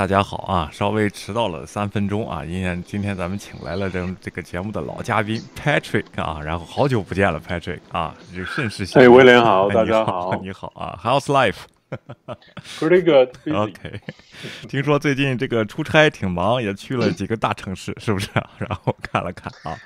[0.00, 14.00] 大家好啊，稍微迟到了三分钟啊，因为今天咱们请来了这这个节目的老嘉宾 Patrick 啊，然后好久不见了 Patrick 啊，这甚是哎，威廉好，哎大家好，好 你好啊，How's life？，Pretty good，busy OK，
[14.70, 18.30] 听说最近这个出差挺忙，也去了几个大城市，是不是？
[18.56, 19.76] 然后看了看啊，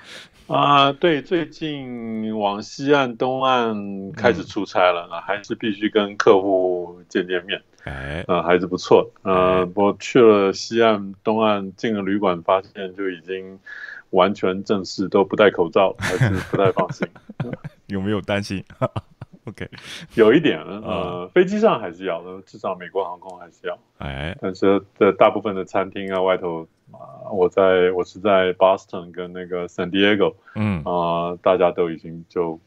[0.47, 3.75] 啊、对，最近往西岸、东岸
[4.13, 13.59] 开始出差了，啊，还是必须跟客户见见面，哎，啊，还是不错，呃，我去了西岸、东岸，进了旅馆，发现就已经
[14.09, 17.07] 完全正式都不戴口罩，还是不太放心，
[17.87, 18.63] 有没有担心？
[19.45, 19.69] OK，
[20.15, 30.33] 有一点，呃，飞机上还是要的，至少美国航空还是要，哎，但是在大部分的餐厅啊，外头啊，我在我是在 Boston 跟那个 San Diego。
[30.55, 32.59] 嗯，啊、大家都已经就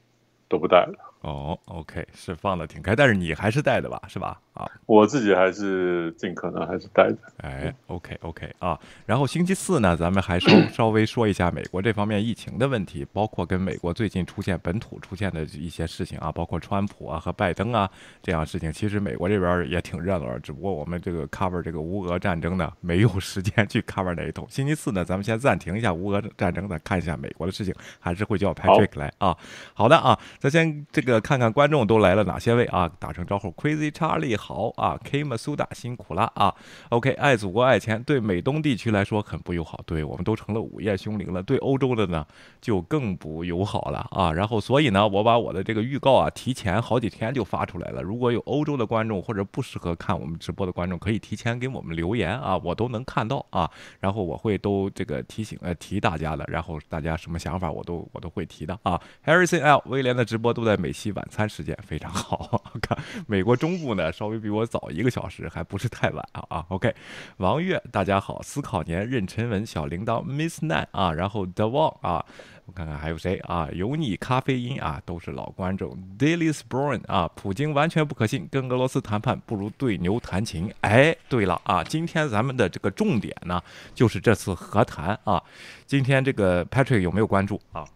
[0.48, 0.94] 都不戴了。
[1.22, 4.40] 哦，OK，是放的挺开，但是你还是带的吧，是吧？
[4.58, 7.16] 啊，我自己还是尽可能还是待着。
[7.38, 17.88] 哎，OK OK 啊，然后星期四呢，咱们还稍 稍微说一下美国这方面疫情的问题，包括跟美国最近出现本土出现的一些事情啊，包括川普啊和拜登啊
[18.20, 18.72] 这样事情。
[18.72, 24.44] 其实美国这边也挺热闹的，只不过我们这个 cover 这个乌俄战争呢，没有时 间去 cover 那一头。
[24.50, 29.36] 星期四呢，咱们先暂停一下乌俄战争，再看一下美国的事情，还是会叫 Patrick 来啊。
[29.74, 36.54] 好的啊，咱先这个看看观众都来了哪些位啊，打声招呼，Crazy Charlie 好啊，K 马苏达辛苦了啊。
[36.88, 41.42] OK，爱祖国爱钱，对美东地区来说很不友好，对我们都成了午夜凶铃了。
[41.42, 42.26] 对欧洲的呢，
[42.58, 44.32] 就更不友好了啊。
[44.32, 48.00] 然后，所以呢，我把我的这个预告啊，提前好几天就发出来了。
[48.00, 53.70] 如果有欧洲的观众或者不适合看我们直播的观众，可以提前给我们留言啊，我都能看到啊。
[54.00, 58.98] 然后我会都这个提醒呃提大家的，然后大家什么想法我都我都会提的啊。
[59.26, 62.64] Harrison L 威廉的直播都在美西晚餐时间，非常好。
[62.80, 62.96] 看
[63.26, 66.66] 美国中部呢，稍微比我早一个小时，还不是太晚啊啊。
[66.68, 66.94] OK，
[67.38, 72.24] 王月大家好，思考年任晨文小铃铛 Miss Nan 啊，然后 The Wall 啊。
[72.66, 73.66] 我看看还有谁啊？
[73.72, 75.96] 有你咖啡因啊，都是老观众。
[76.18, 80.70] Daily Sporn 啊，普京完全不可信，跟俄罗斯谈判不如对牛弹琴。
[80.82, 83.62] 哎，对了啊，今天咱们的这个重点呢，
[83.94, 85.42] 就是这次和谈啊。
[85.86, 87.86] 今天这个 Patrick 有没有关注啊？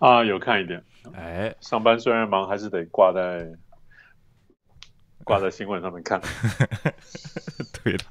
[0.00, 0.82] 啊，有看一点。
[1.12, 3.46] 哎，上班虽然忙，还是得挂在
[5.24, 6.20] 挂在新闻上面看。
[7.82, 8.04] 对的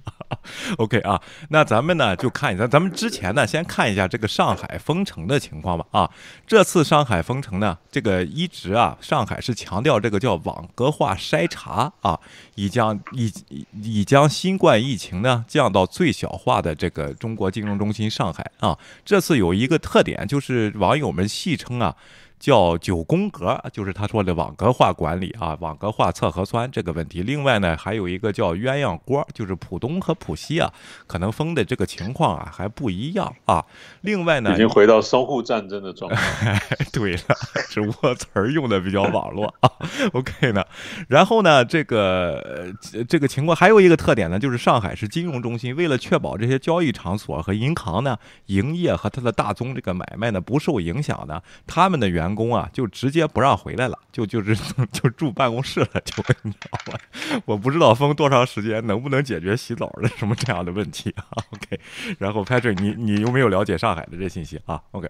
[0.77, 1.19] ，OK 啊，
[1.49, 6.11] 那咱们呢就看一下，咱们之前呢先看一下这个上海封城的情况吧啊。
[6.45, 12.19] 这次上海封城呢，这个一直啊，上海是强调这个叫网格化筛查啊，
[12.55, 18.77] 以将以以以将新冠疫情呢降到最小化的这个中国金融中心上海啊。
[19.03, 21.95] 这次有一个特点，就是网友们戏称啊。
[22.43, 27.23] 叫九宫格，就是他说的网格化管理啊，网格化测核酸这个问题。
[27.23, 30.69] 另外呢，还有一个叫鸳鸯锅，就是浦东和浦西啊，
[31.07, 33.63] 可能封的这个情况啊还不一样啊。
[34.01, 36.61] 另外呢已，经回到淞沪战争的状态。
[36.91, 37.21] 对了，
[37.69, 39.71] 只不过词儿用的比较网络啊。
[40.11, 40.61] OK 呢，
[41.07, 48.17] 然后呢，这个呃这个情况还有一个特点呢，就是上海是金融中心，为了确保这些交易场所和银行呢
[48.47, 54.55] 营业和它的大宗这个买卖呢不受影响呢，他们的员工啊就直接不让回来了，就就是
[54.91, 56.99] 就住办公室了，就你知道吗？
[57.45, 61.79] 我不知道封多长时间，能不能解决洗澡的什么这样的问题啊？OK，
[62.19, 65.07] 然后 Patrick，你你有没有了解上海的这信息啊？OK。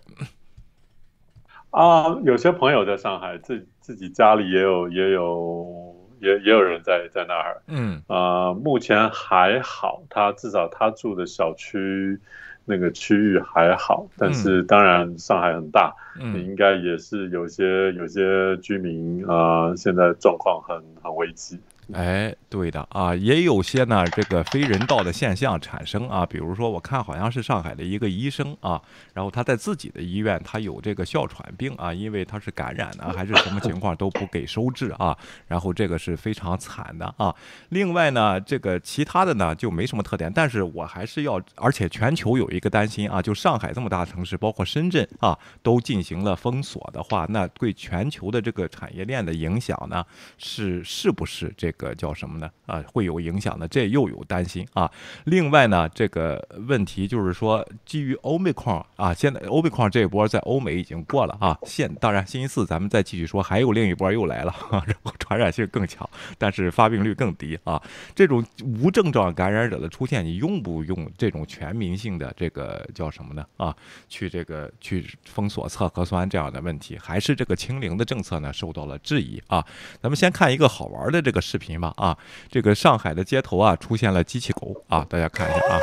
[1.71, 7.63] 啊，有些朋友在上海，自自己家里也有也有也也有人在在那儿。
[7.65, 12.19] 嗯啊，目前还好，他至少他住的小区
[12.65, 21.59] 那个区域还好，但是当然上海很大，嗯应该也是有些有些居民啊、呃现在状况很很危机。
[21.91, 28.81] 哎，对的啊，也有些呢这个非人道的现象产生啊，比如说我看好像是上海的一个医生啊，
[29.13, 37.35] 然后他在自己的医院他有这个哮喘病啊，因为他是感染呢还是什么情况都不给收治啊，然后这个是非常惨的啊。
[37.69, 50.05] 另外呢，这个其他的呢就没什么特点，但是我还是要，而且全球有一个担心啊，就上海这么大的城市，包括深圳啊，都进行了封锁的话，那对全球的这个产业链的影响呢，
[50.37, 52.49] 是是不是这个叫什么呢？
[52.65, 54.89] 啊，会有影响的，这又有担心啊。
[55.25, 61.57] 另外呢，这个问题就是说，基于欧美矿啊，现在欧美矿这一波在欧美已经过了啊。
[61.63, 67.81] 现当然，星期四咱们再继续说，还有另一波又来了， 然后传染性更强，但是发病率更低啊。
[68.15, 73.45] 这种无症状感染者的出现，你用不用这种全民性的这个叫什么呢？
[73.57, 73.75] 啊，
[74.07, 79.65] 去这个去封锁测核酸这样的问题，还是这个清零的政策呢受到了质疑啊？
[80.01, 81.62] 咱们先看一个好玩的这个视频。
[81.63, 82.17] 频吧啊，
[82.51, 85.79] 这个上海的街头啊出现了机器狗啊，大家看一下啊。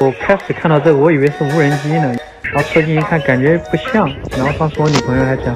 [0.00, 4.08] 我开始看到这个，我以为是无人机呢，然后凑近一看，感觉不像。
[4.30, 5.54] 然后当时我女朋友还讲，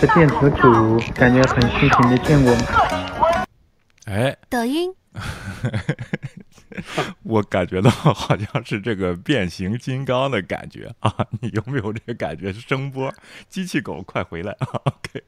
[0.00, 2.54] 这电子狗感觉很新奇，没见过。
[4.06, 4.92] 哎，抖音。
[7.24, 11.26] 我感觉到好像是这个变形金刚的感觉 啊！
[11.40, 12.52] 你有没有这个感觉？
[12.52, 13.12] 声波，
[13.48, 14.66] 机器狗，快回来啊！
[14.84, 15.24] OK，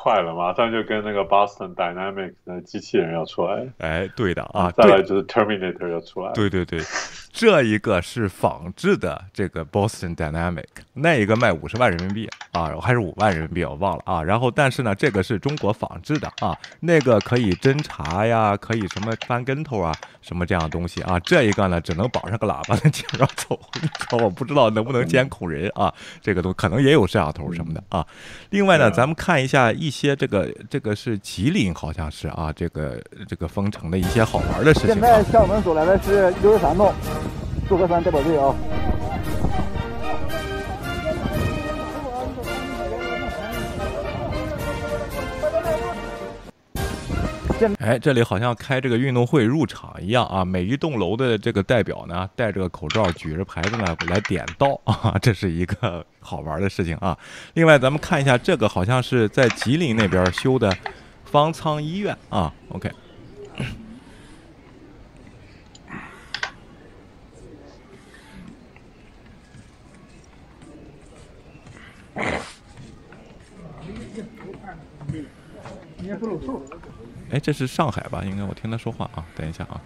[0.00, 3.66] 快了，马上就跟那个 Boston Dynamics 的机器人要出来。
[3.78, 6.32] 哎，对的啊，再来就是 Terminator 要出来。
[6.34, 6.80] 对对对。
[7.30, 10.64] 这一个是仿制的这个 Boston Dynamic，
[10.94, 14.22] 那一个卖五十万人民币啊，还是五万人民币，我忘了啊。
[14.22, 21.20] 然后，但是呢，这个是中国仿制的啊，那个可以侦查呀，可以什么翻跟头啊，什么这样东西啊。
[21.20, 23.60] 这一个呢，只能绑上个喇叭在街上走，
[24.18, 25.92] 我不知道能不能监控人啊。
[26.20, 28.04] 这个都可能也有摄像头什么的啊。
[28.50, 34.88] 另外呢，咱们看一下一些这个这个是吉林，好像是啊，这个这个封城的一些好玩的事情。
[34.88, 36.92] 现在向我们走来的是六十三栋。
[37.68, 38.54] 祝贺三代表队啊！
[47.78, 50.44] 哎，这里好像开这个运动会入场一样啊！
[50.46, 57.16] 每一栋楼的这个代表呢，戴着个口罩，举着牌子呢来点到啊，这是一个好玩的事情啊。
[57.54, 60.76] 另外，咱们看一下这个，好像是在吉林那边修的
[61.24, 62.52] 方舱医院啊。
[62.68, 62.92] OK。
[77.30, 78.22] 哎，这是上海吧？
[78.24, 79.24] 应该我听他说话啊。
[79.34, 79.80] 等一下啊。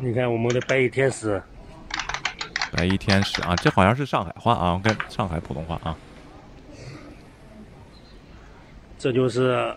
[0.00, 1.42] 你看我们的白衣天使。
[2.70, 5.96] 白衣天使啊，这好像是上海话啊，跟上海普通话啊。
[8.98, 9.74] 这就是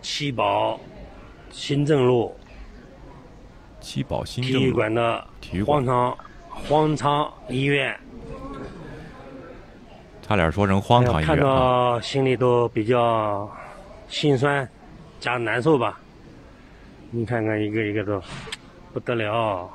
[0.00, 0.78] 七宝
[1.50, 2.36] 新政路。
[3.80, 5.26] 七宝新体育馆的
[5.66, 6.16] 荒场
[6.46, 7.98] 荒场医院，
[10.22, 13.50] 差点说成荒唐医院看到心里都比较
[14.06, 14.68] 心酸
[15.18, 15.98] 加难受吧。
[17.10, 18.22] 你看看一个一个都
[18.92, 19.70] 不得了。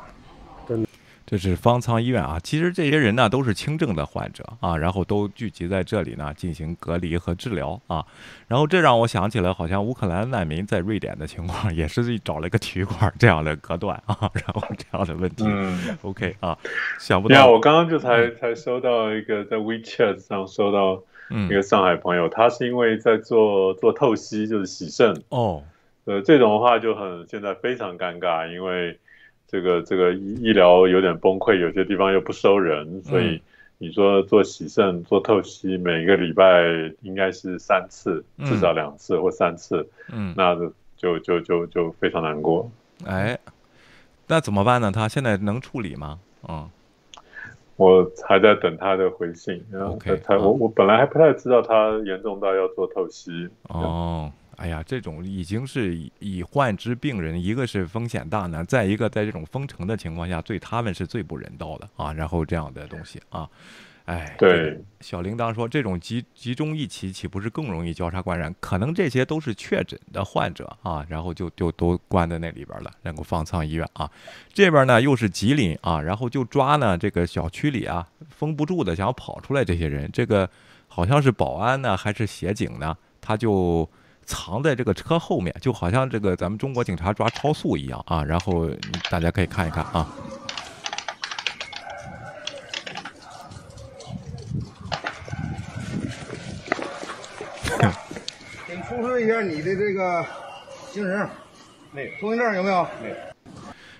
[1.27, 8.05] 这是方舱医院啊，其实这些人呢都是轻症的患者啊，然后都聚集在这里呢进行隔离和治疗啊，
[8.47, 15.45] 然后这让我想起了好像乌克兰难民在瑞典的情况，也是找了一个体育馆这样的隔断啊， 然后这样的问题。
[15.47, 16.55] 嗯，OK 啊，
[16.99, 17.49] 想不到。
[17.49, 21.01] 我刚刚就才才收到一个在 WeChat 上收到
[21.31, 25.63] 一个上海朋友，他是因为在做做透析，就是洗肾哦，
[26.03, 28.99] 呃，这种的话就很现在非常尴尬，因为。
[29.47, 33.41] 这个这个医医疗有点崩溃，有些地方又不收人，所以
[33.77, 36.63] 你说做洗肾、做透析，每个礼拜
[37.01, 40.55] 应该是三次，至少两次或三次，嗯，那
[40.97, 42.69] 就就就就非常难过。
[43.05, 43.37] 哎，
[44.27, 44.91] 那怎么办呢？
[44.91, 46.19] 他现在能处理吗？
[46.47, 46.69] 嗯，
[47.75, 49.63] 我还在等他的回信。
[49.79, 53.49] OK，他我我本来还不太知道他严重到要做透析。
[53.69, 54.31] 哦。
[54.57, 62.13] 哎呀，这种已经是已患之病人，一个是风险大呢，再一个在这种封城的情况下，对他们是最不人道的啊。
[62.13, 63.49] 然后这样的东西啊，
[64.05, 68.53] 哎，对，小铃铛说，这种集集中一起，岂不是更容易交叉感染？
[68.59, 74.09] 可能这些都是确诊的患者啊，然后就就都关在那里边了，然后方舱医院啊。
[74.53, 80.49] 这边呢又是吉林啊，然后就抓呢这个小区里啊封不住的想要跑出来这些人，这个
[80.87, 83.89] 好像是保安呢还是协警呢，他就。
[84.25, 88.23] 藏在这个车后面，就好像这个咱们中国警察抓超速一样啊！
[88.23, 88.67] 然后
[89.09, 90.07] 大家可以看一看啊。
[98.67, 100.25] 请出示一下你的这个
[100.91, 101.27] 行驶
[101.91, 102.87] 没有通行证有没有？
[103.01, 103.15] 没有。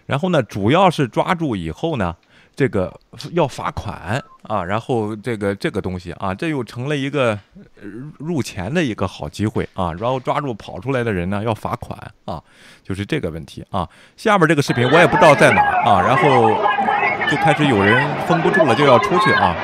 [0.06, 2.16] 然后呢，主要是抓住以后呢。
[2.56, 2.94] 这个
[3.34, 7.38] 要罚款啊，然后这个这个东西啊，这又成了一个
[8.18, 12.42] 入钱的一个好机会啊，然后抓住跑出来的人呢要罚款啊，
[12.82, 13.88] 就是这个问题啊。
[14.16, 16.50] 下面这个视频我也不知道在哪啊，然后
[17.30, 19.56] 就开始有人封不住了就要出去啊。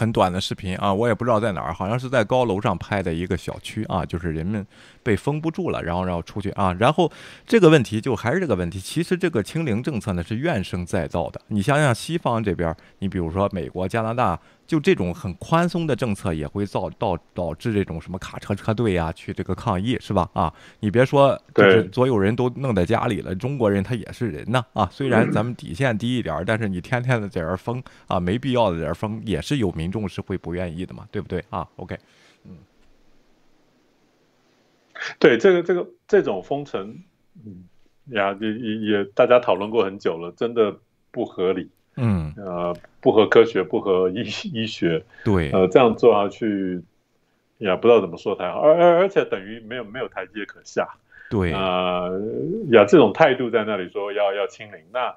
[0.00, 4.66] 很短的视频啊，我也不知道在哪儿，好像是在高楼上拍的一个小区啊，就是人们
[5.02, 7.12] 被封不住了，然后然后出去啊，然后
[7.46, 14.40] 这个问题就还是这个问题，其实这个清零政策呢是怨声载道的，你想想西方这边，你比如说美国、加拿大。
[14.70, 20.30] 就这种很宽松的政策也会造导导致这种什么卡车车队啊去这个抗议是吧？
[20.32, 24.88] 啊，你别说，就是所有人都弄在家里了，中国人他也是人呐啊！
[24.92, 31.98] 虽然咱们底线低一点，但是你天天的在这封啊，没必要的在这封，也是有民众是会不愿意的嘛，对不对啊？OK，
[32.44, 32.52] 嗯，
[35.18, 36.96] 对这个这个这种封城，
[37.44, 37.64] 嗯
[38.14, 40.78] 呀，也也也大家讨论过很久了，真的
[41.10, 41.68] 不合理。
[41.96, 46.80] 嗯，呃，不合科学，不合医 医学，对，呃，这样做下去，
[47.58, 50.88] 也不知道怎么说才好，而而而且等于没有没有台阶可下，
[51.28, 52.08] 对，啊，
[52.70, 55.14] 呀，这种态度在那里说要要清零，那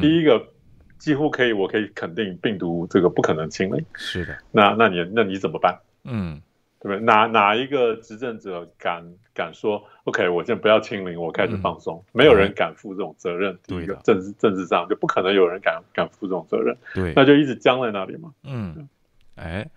[0.00, 0.46] 第一个
[0.98, 5.78] 几乎可以，我可以肯定病毒这个不可能清零，是的，那那你那你怎么办？
[6.04, 6.40] 嗯。
[6.80, 7.00] 对不对？
[7.00, 12.02] 哪哪一个执政者敢敢说？OK，我现在不要清零，我开始放松。
[12.12, 13.56] 没有人敢负这种责任。
[13.66, 16.76] 第一个政治政治上就不可能有人敢敢负这种责任。
[16.94, 18.32] 对，那就一直僵在那里嘛。
[18.44, 18.88] 嗯，
[19.36, 19.68] 哎。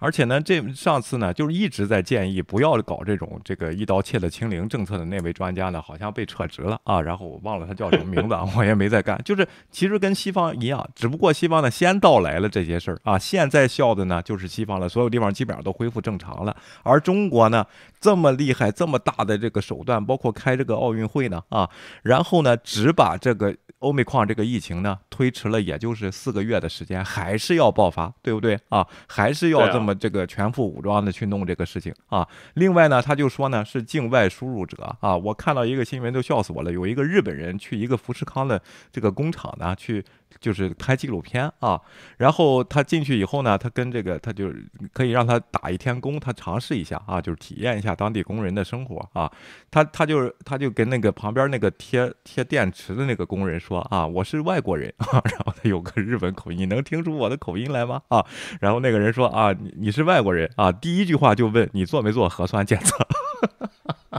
[0.00, 7.00] 而且呢，这上次呢，就是一直在建议不要搞这种这个一刀切的清零政策的那位专家呢，好像被撤职了啊。
[7.00, 9.20] 然后我忘了他叫什么名字，我也没再干。
[9.24, 16.56] 就是其实跟西方一样，只不过西方呢先到来了这些事儿啊，现在笑的呢就是西方了，所有地方基本上都恢复正常了。
[16.82, 17.64] 而中国呢
[18.00, 21.68] 这么厉害，这么大的这个手段，包括开这个奥运会呢啊，
[22.02, 23.54] 然后呢只把这个。
[23.80, 28.86] 欧美矿这个疫情呢，推迟了也就是四个月的时间，还是要爆发，对不对啊？
[29.06, 32.26] 还是要这么这个全副武装的去弄这个事情啊。
[32.54, 35.16] 另外呢，他就说呢是境外输入者啊。
[35.16, 40.04] 我看到一个新闻都笑死我了，有一个日本人去一个富士康的这个工厂呢去。
[40.38, 41.80] 就是拍纪录片啊，
[42.18, 44.52] 然后他进去以后呢，他跟这个他就
[44.92, 49.30] 可以让他打一天工，他尝试一下啊，就是体验一下当地工人的生活啊。
[49.70, 58.02] 他他就是他就跟那个旁边那个贴贴电池的那个工人说啊，我是外国人啊， 然后他有个日本口音，你能听出我的口音来吗？
[58.08, 58.24] 啊，
[58.60, 63.06] 然后那个人说啊，你你是外国人啊，第一句话就问你做没做核酸检测，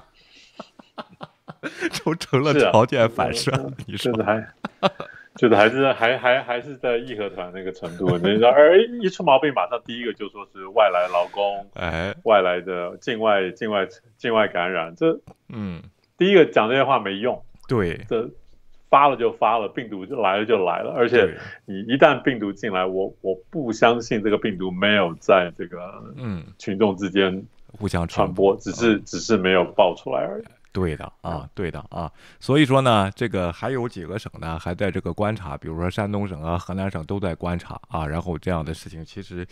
[1.92, 4.48] 就成了条件反射，你说还。
[5.38, 15.18] 就是还是还还还是在义和团那个程度， 你知道，而一出毛病，马上第一个就说是外来劳工，哎，外来的境外境外境外感染，这
[15.50, 15.82] 嗯，
[16.18, 18.30] 第一个讲这些话没用，对，这
[18.90, 21.34] 发了就发了，病毒就来了就来了，而且
[21.66, 26.44] 你一旦病毒进来，我我不相信这个病毒没有在这个嗯。
[26.58, 27.42] 群众之间
[27.80, 30.44] 互相传播，只是只是没有爆出来而已。
[30.72, 38.08] 对的啊，对的啊，所以说呢，这个还有几个省呢，还在这个观察，比如说山东省啊、河南省都在观察啊。
[38.08, 39.46] 然后这样的事情，其实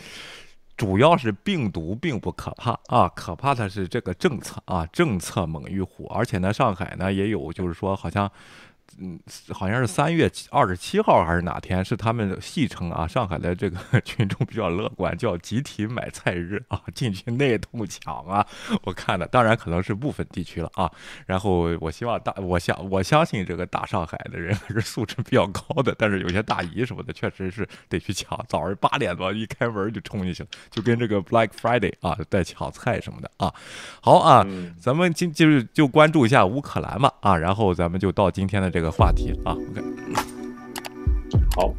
[0.77, 6.07] 主要是病毒并不可怕啊，可怕的是这个政策啊，政策猛于虎。
[6.07, 8.31] 而且呢，上海呢也有，就是说好像。
[9.01, 9.19] 嗯，
[9.51, 11.83] 好像是三月二十七号还是哪天？
[11.83, 18.45] 是他们戏称啊，上海的这个 群众比较乐观，叫集体买菜日啊，进去内通抢啊。
[18.83, 20.91] 我看的，当然可能是部分地区了啊。
[21.25, 28.43] 然后我希望大，我相我相信这个大上海的人还是素质比较高的，但是有些大姨什么的，确实是得去抢。
[28.47, 33.53] 早上八点多一开门就冲进去了，就跟这个 Black Friday 啊，在抢菜什么的啊。
[34.01, 34.43] 好啊，
[34.81, 38.79] 咱们今就是就关注一下乌克兰嘛啊，然后咱们就到今天的这。
[38.79, 39.83] 这个话题啊，OK，
[41.55, 41.73] 好。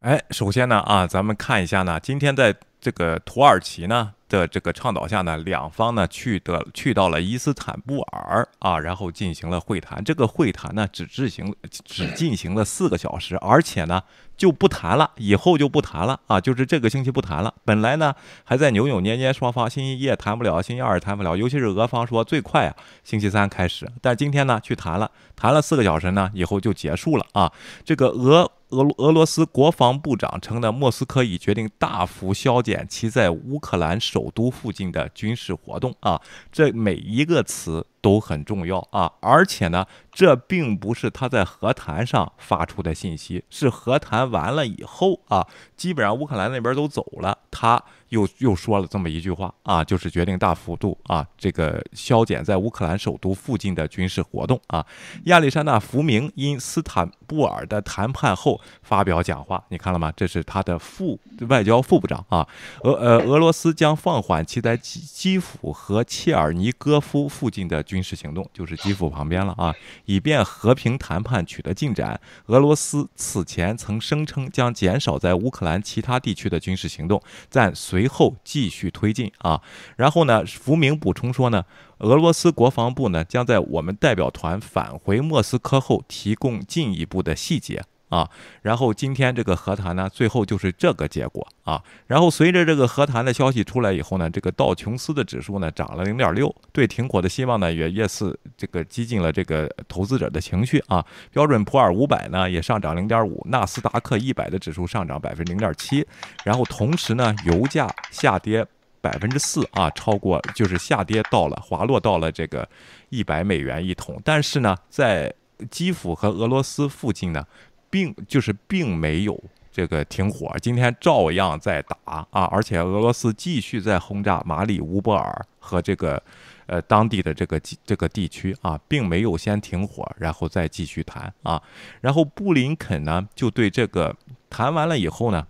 [0.00, 4.14] 哎，首先呢啊，咱们看一下呢，今天在这个土耳其呢。
[4.26, 10.02] 的这个倡导下呢，两方呢去的去到了伊斯坦布尔啊，然后进行了会谈。
[10.02, 14.02] 这个会谈呢只进行只进行了四个小时，而且呢
[14.36, 17.54] 就不谈了，以后就不谈了啊，就是这个星期不谈了。
[17.64, 18.14] 本来呢
[18.44, 27.52] 还在扭扭捏捏，双方星期一也谈不了，星期二也谈不了，尤其是俄方说最快啊星期三开始，但今天呢去谈了，谈了四个小时呢以后就结束了啊。
[27.84, 33.94] 这个俄俄俄罗斯国防部长称呢，莫斯科已决定大幅削减其在乌克兰。
[34.00, 36.20] 首都附近的军事活动啊，
[36.52, 54.84] 这每一个词都很重要啊，而且呢，这并不是他在和谈上发出的信息，是和谈完了以后啊，基本上乌克兰那边都走了，他又又说了这么一句话啊，就是决定大幅度啊，这个削减在乌克兰首都附近的军事活动啊。
[55.24, 57.44] 亚历山大·福明因斯坦布。
[57.44, 60.12] 布尔的谈判后发表讲话，你看了吗？
[60.16, 62.46] 这是他的副外交副部长啊。
[62.84, 69.74] 俄呃，俄罗斯将放缓其在基基辅和切尔尼戈夫附近的军事行动，就是基辅旁边了啊，
[70.04, 72.20] 以便和平谈判取得进展。
[72.46, 79.60] 俄罗斯此前曾声称将减少在乌克兰其他地区的军事行动，但随后继续推进啊。
[79.96, 81.64] 然后呢，福明补充说呢。
[82.04, 88.28] 俄罗斯国防部呢，将在我们代表团返回莫斯科后提供进一步的细节啊。
[88.60, 91.82] 然后今天这个和谈呢，最后就是这个结果啊。
[92.06, 101.02] 然后随着这个和谈的消息出来以后呢，这个道琼斯的指数呢涨了零点六，对停火的希望呢也越是这个激进了这个投资者的情绪啊。
[101.32, 106.06] 标准普尔五百呢也上涨零点五，纳斯达克一百的指数上涨百分之零点七。
[106.44, 108.66] 然后同时呢，油价下跌。
[109.04, 112.66] 百分之四啊，超过就是下跌到了滑落到了这个
[113.10, 114.18] 一百美元一桶。
[114.24, 115.30] 但是呢，在
[115.70, 117.46] 基辅和俄罗斯附近呢，
[117.90, 119.38] 并就是并没有
[119.70, 126.22] 这个停火，今天照样在打啊，而且俄罗斯继续在轰炸马里乌波尔和这个
[126.64, 131.62] 呃当地的这个这个地区啊，并没有先停火，然后再继续谈啊。
[132.00, 134.16] 然后布林肯呢，就对这个
[134.48, 135.46] 谈完了以后呢。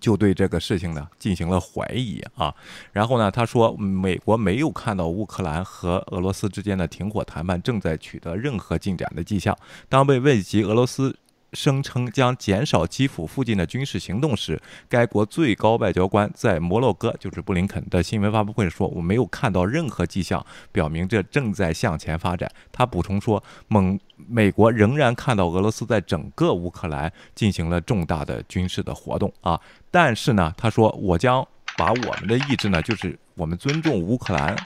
[0.00, 2.54] 就对这个事情呢进行了怀疑啊，
[2.92, 9.56] 然后呢，他说美国没有看到乌克兰和俄罗斯之间的停火谈判正在取得任何进展的迹象。
[9.88, 11.16] 当被问及俄罗斯。
[11.52, 34.56] 声称将减少基辅附近的军事行动时，该国最高外交官在摩洛哥，就是布林肯的新闻发布会说：“我没有看到任何迹象表明这正在向前发展。”他补充说：“美美国仍然看到俄罗斯在整个乌克兰进行了重大的军事的活动啊，但是呢，他说我将。”把我们的意志呢，就是我们尊重乌克兰，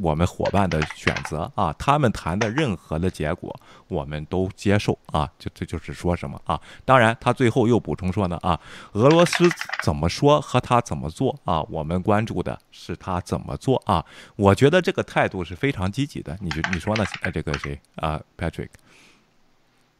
[0.00, 3.54] 我们伙伴的选择啊，他们谈的任何的结果，
[3.86, 6.58] 我们都接受啊，就这就是说什么啊？
[6.86, 8.58] 当然，他最后又补充说呢啊，
[8.94, 9.44] 俄罗斯
[9.82, 14.02] 怎么说和他怎么做啊，我们关注的是他怎么做啊。
[14.36, 17.04] 我觉得这个态度是非常积极的，你就你说呢？
[17.20, 18.70] 呃，这个谁啊，Patrick？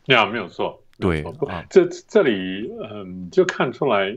[0.07, 4.17] 呀，没有错，对啊，这这里嗯，就看出来。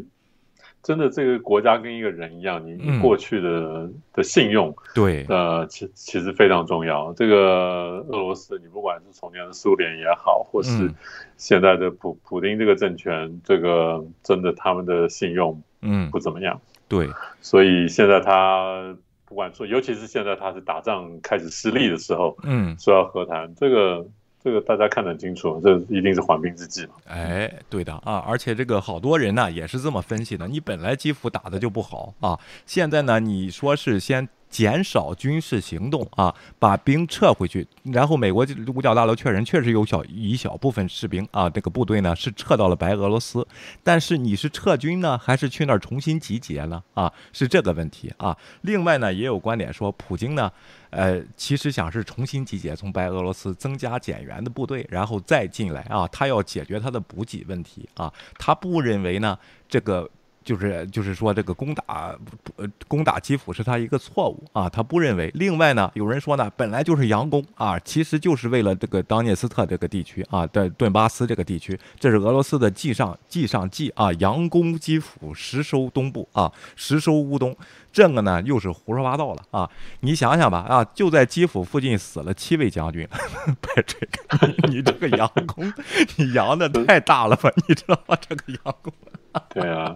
[0.87, 7.11] 真的，这个国家跟一个人一样，你过去的的信用，对，呃，其其实非常重要。
[7.11, 10.89] 这个俄罗斯，你不管是从前的苏联也好，或是
[11.35, 16.61] 现在的普普丁这个政权，这个真的他们的信用，嗯，不怎么样。
[16.87, 17.09] 对，
[17.41, 18.95] 所以现在他
[19.25, 24.07] 不管说，尤其是现在他是打仗开始失利的时候，嗯，说要和谈这个。
[24.47, 26.93] 这个大家看得清楚，这一定是缓兵之计嘛？
[27.05, 30.47] 哎，对的啊，而且这个好多人呢也是这么分析的。
[30.47, 34.25] 你本来基辅打的就不好啊，现在呢你说是先。
[34.49, 37.67] 减少军事行动啊，把兵撤回去。
[37.83, 43.45] 然后美国五角大楼确认，确实有小一小部分士兵啊，这个部队呢是撤到了白俄罗斯。
[43.83, 46.81] 但是你是撤军呢，还是去那儿重新集结呢？
[46.93, 48.35] 啊，是这个问题啊。
[48.61, 50.51] 另外呢，也有观点说，普京呢，
[50.89, 58.11] 呃，其实想是重新集结，从白俄罗斯增加减员的部队，然后再进来啊，他要解决他的补给问题啊。
[58.37, 60.09] 他不认为呢，这个。
[60.47, 62.15] 就是就是说，这个攻打
[62.55, 65.29] 呃攻打基辅是他一个错误啊，他不认为。
[65.33, 77.53] 另外呢，有人说呢，本来就是佯攻啊，其实就是为了这个当涅斯特这个地区啊的顿巴斯这个地区，这是俄罗斯的计上计上计啊，佯攻基辅，实收东部啊，实收乌东，
[77.91, 79.69] 这个呢又是胡说八道了啊！
[79.99, 83.05] 你想想吧啊，就在基辅附近死了七位将军，
[83.59, 85.73] 别这个， 你这个佯攻，
[86.15, 87.51] 你佯的太大了吧？
[87.67, 88.17] 你知道吗？
[88.21, 88.93] 这个佯攻。
[89.53, 89.95] 对啊，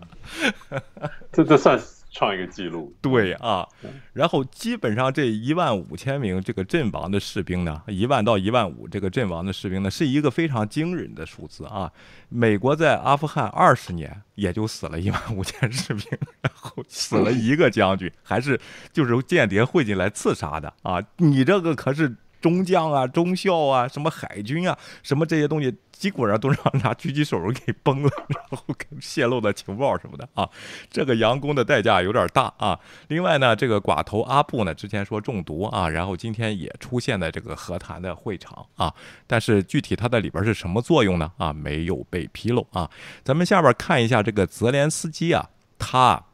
[1.31, 1.79] 这这算
[2.11, 2.93] 创一个记录。
[3.01, 3.67] 对啊，
[4.13, 11.91] 然后基本上这一万五千名这个阵亡的士兵呢，一万到一万五这个阵亡的士兵呢，是一个非常惊人的数字啊。
[12.29, 16.05] 美国在阿富汗二十年也就死了一万五千士兵，
[16.41, 18.59] 然后死了一个将军，还是
[18.91, 21.01] 就是间谍混进来刺杀的啊。
[21.17, 22.15] 你这个可是。
[22.41, 30.49] 中将啊，中校啊，什么海军啊，什么这些东西，基本上都让拿狙击手给崩了，然后给泄露的情报什么的啊，
[30.89, 32.77] 这个佯攻的代价有点大啊。
[33.09, 38.93] 另外呢，这个寡头阿布呢，之前说中毒啊，然后今天也出现在这个和谈的会场啊，
[39.27, 41.31] 但是具体他在里边是什么作用呢？
[41.37, 42.89] 啊，没有被披露啊。
[43.23, 46.25] 咱们下边看一下这个泽连斯基啊，他。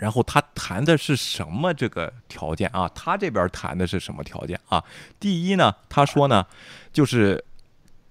[0.00, 2.88] 然后他谈的是什么这个条件啊？
[2.94, 4.82] 他这边谈的是什么条件啊？
[5.20, 6.46] 第一呢，他说呢，
[6.92, 7.44] 就是。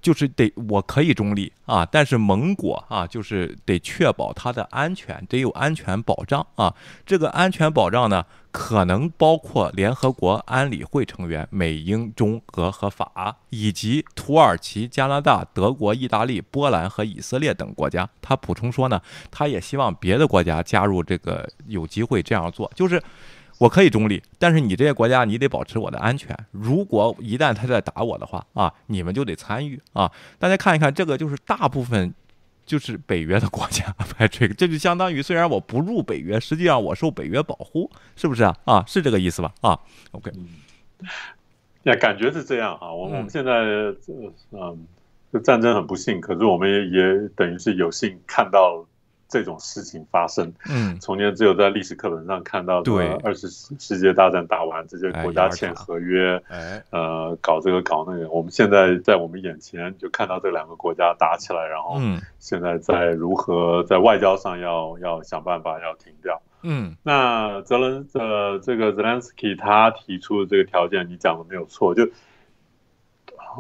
[0.08, 6.74] 就是得我可以中立啊，但是盟国啊，就是得确保它的安全，得有安全保障啊。
[7.06, 18.10] 这个安全保障呢，可能包括联合国安理会成员美、英、中、俄和法，以及土耳其、加拿大、德国、意大利、波兰和以色列等国家。
[18.22, 23.04] 他补充说呢，他也希望别的国家加入这个，有机会这样做，就是。
[23.60, 26.38] 我可以中立，但是你这些国家你得保持我的安全。
[26.52, 30.12] 如果一旦他在打我的话啊，你们就得参与啊。
[30.38, 32.14] 大家看一看，这个就是大部分
[32.66, 38.56] 就是北约的国家拍这个，这就相当于虽然我不入北约，实际上我受北约保护，是不是啊？
[38.66, 39.52] 啊，是这个意思吧？
[39.62, 39.80] 啊
[40.12, 40.32] ，OK，
[41.82, 42.94] 那，感觉是这样啊。
[42.94, 43.52] 我们现在
[44.52, 44.86] 嗯，
[45.34, 48.86] 这战争很不幸，可是我们也也等于是有幸看到。
[49.30, 62.00] 这种事情发生，嗯，从前只有在历史课本上看到，对，二十世界大战打完，这些国家签合约，哎，呃，搞这个搞那个，我们现在在我们眼前就看到这两个国家打起来，然后，
[62.40, 72.08] 现在在如何在外交上要要想办法要停掉，嗯，那泽伦呃这个泽连斯基他提出的这个条件，你讲的没有错，就，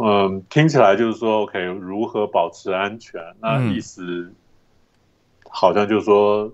[0.02, 3.22] 嗯，听起来就是说，OK，如何保持安全？
[3.42, 4.32] 那意思。
[5.60, 6.52] 好像就是说，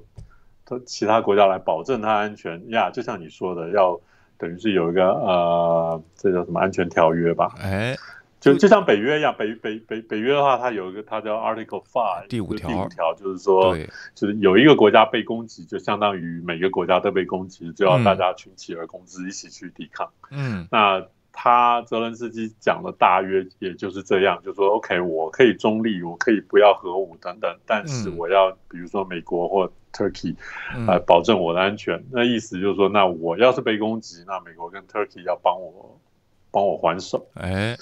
[0.63, 4.00] 他其他国家来保证他安全呀，就像你说的，要
[4.38, 7.54] 等于是有一个呃，这叫什么安全条约吧？
[7.60, 7.98] 哎，
[8.39, 13.76] 就就像北约一样，北北北北约的话，它有一个它叫 Article Five 第五条，第五条就是说，
[14.16, 20.10] 就是有一个国家被攻击，就相当于每个国家都被攻击，就要大家群起而攻之，一起去抵抗。
[20.32, 21.06] 嗯，那。
[21.36, 30.36] 他泽伦斯基讲的大约也就是这样，就说 OK，我可以中立，我可以不要核武等等，但是我要比如说美国或 Turkey
[30.88, 32.02] 来保证我的安全。
[32.12, 36.00] 那意思就是说，那我要是被攻击，那美国跟 Turkey 要帮我
[36.52, 37.28] 帮我还手。
[37.34, 37.76] 哎，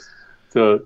[0.50, 0.84] 这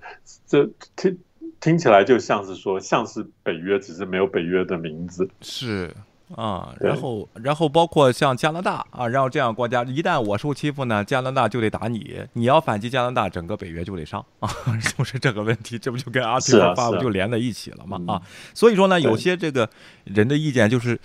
[0.47, 1.19] 这听
[1.61, 5.29] 听起来就像是说，像是北约，只是没有北约的名字。
[5.41, 5.93] 是。
[6.33, 14.49] 啊，然后，然后包括像加拿大啊，然后这样国家，一旦我受欺负呢，加拿大就得打你，你要反击加拿大，整个北约就得上 啊，
[14.97, 18.01] 就是这个问题，这不就跟阿提尔发布就连在一起了吗？
[18.07, 18.21] 啊，
[18.55, 19.69] 所以说呢，有些这个
[20.03, 20.99] 人的意见就是，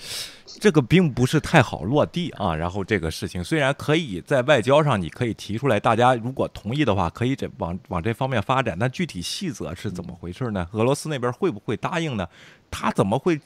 [0.47, 2.55] 这个并不是太好落地啊。
[2.55, 10.67] 然后这个事情虽然可以在外交上你可以提出来，大家如果同意的话，可以这往往这方面发展，但具体细则是怎么回事呢？
[10.73, 12.27] 俄罗斯那边会不会答应呢？
[12.71, 13.39] 他怎么会？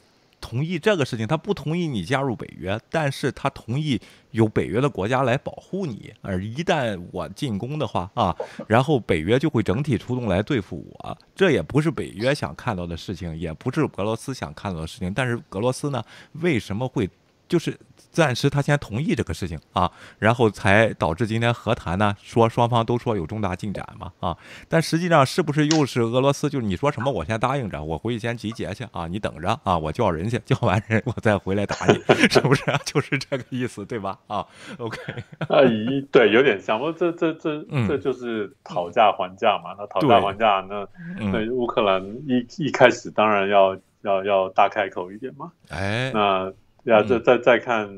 [0.47, 3.99] 同意这个事情，他不同意你加入北约，但是他同意
[4.33, 6.13] 有北约的国家来保护你。
[6.21, 8.37] 而一旦我进攻的话啊，
[8.69, 11.19] 然后北约就会整体出动来对付我。
[11.35, 15.15] 这也不是北约想看到的事情，也不是俄罗斯想看到的事情。
[15.15, 16.05] 但是俄罗斯呢，
[16.43, 17.09] 为什么会
[17.49, 17.75] 就是？
[18.15, 24.37] 暂时他先同意这个事情啊，然后才导致今天和谈呢，说双方都说有重大进展嘛啊，
[24.69, 26.49] 但实际上是不是又是俄罗斯？
[26.49, 31.95] 就是你说什么我先答应着，我回去先集结去啊，你等着啊，我叫人去，叫完人我再回来打你，
[32.31, 32.63] 是不是？
[32.87, 34.17] 就是这个意思对吧？
[34.29, 34.47] 啊
[34.79, 34.99] ，OK，
[35.49, 39.75] 啊，一对有点像，不这这这这就是讨价还价嘛。
[39.77, 40.87] 那讨价还价，那
[41.19, 46.53] 那乌克兰一一开始当然要要要大开口一点嘛，哎，那。
[46.85, 47.89] 呀，再再再看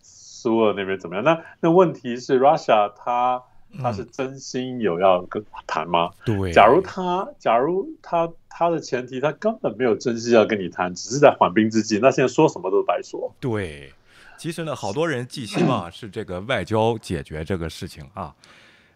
[0.00, 1.24] 苏俄那边怎么样？
[1.24, 3.42] 那那问题是，Russia 他
[3.82, 6.10] 他是真心有要跟谈吗？
[6.24, 13.34] 对，假如他假如他他的前提他根本没有真心要跟你谈，只是在缓兵之计，那现在说什么都是白说。
[13.40, 13.92] 对，
[14.36, 18.34] 其实呢，好多人寄希望 是这个外交解决这个事情啊。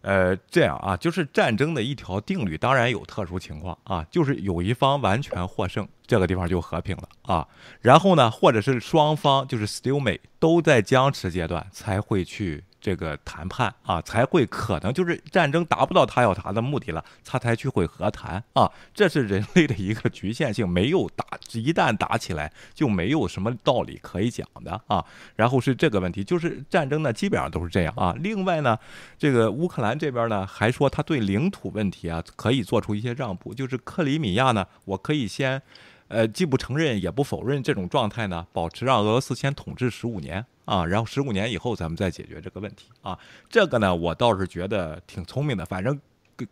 [0.02, 7.48] 呃，这样啊，就是战争的一条定律，当然有特殊情况啊，就是有一方完全获胜，这个地方就和平了啊。
[7.80, 12.64] 然后呢，或者是双方就是 stalemate 都在僵持阶段，才会去。
[12.82, 25.04] 这个谈判啊，才会可能就是战争达不到他要谈的目的了，他才去会和谈啊，这是人类的一个局限性，没有打，一旦打起来就没有什么道理可以讲的啊。
[25.36, 28.12] 然后是这个问题，就是战争呢基本上都是这样啊。
[28.18, 28.76] 另外呢，
[29.16, 35.62] 这个乌克兰这边呢还说他对领土问题啊可以做出一些让步，就是克里米亚呢，我可以先。
[36.12, 43.18] 呃，既不承认也不否认这种状态呢，保持让俄罗斯先统治十五年啊，然后十五年以后咱们再解决这个问题啊。
[43.48, 45.98] 这个呢，我倒是觉得挺聪明的，反正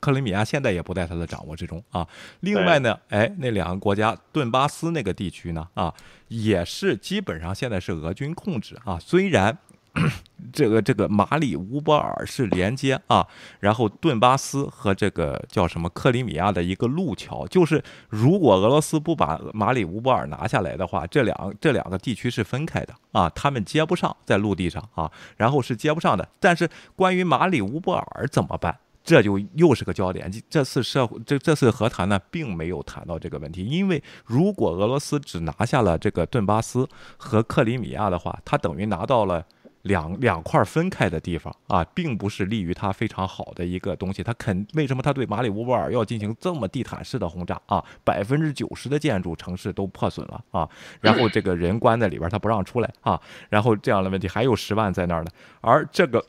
[0.01, 2.09] 克里米亚现在也不在他的掌握之中啊。
[2.41, 5.95] 另外呢，哎，那两个国家顿巴斯那个地区呢，啊，
[6.29, 9.59] 也是基本上现在是俄军控制啊，虽然。
[10.53, 13.27] 这个这个马里乌波尔是连接啊，
[13.61, 26.29] 然后顿巴斯和这个叫什么克里米亚的一个路桥，就是如果俄罗斯不把马里乌波尔拿下来的话，这两这两个地区是分开的啊，他们接不上在陆地上啊，然后是接不上的。
[26.41, 28.77] 但是关于马里乌波尔怎么办？
[29.03, 30.31] 这就又是个焦点。
[30.49, 39.45] 这次社会这这次和谈呢，并没有谈到这个问题，因为如果俄罗斯只拿下了这个顿巴斯和克里米亚的话，它等于拿到了。
[39.83, 44.23] 两两块分开的地方啊，并不是利于他非常好的一个东西。
[44.23, 47.85] 他肯为什么他对马里乌波尔要进行这么地毯式的轰炸啊？
[48.05, 50.69] 百分之九十的建筑城市都破损了啊，
[51.01, 56.25] 然后这个人关在里边，他不让出来啊，然后这样的问题还有十万在那儿呢，而这个。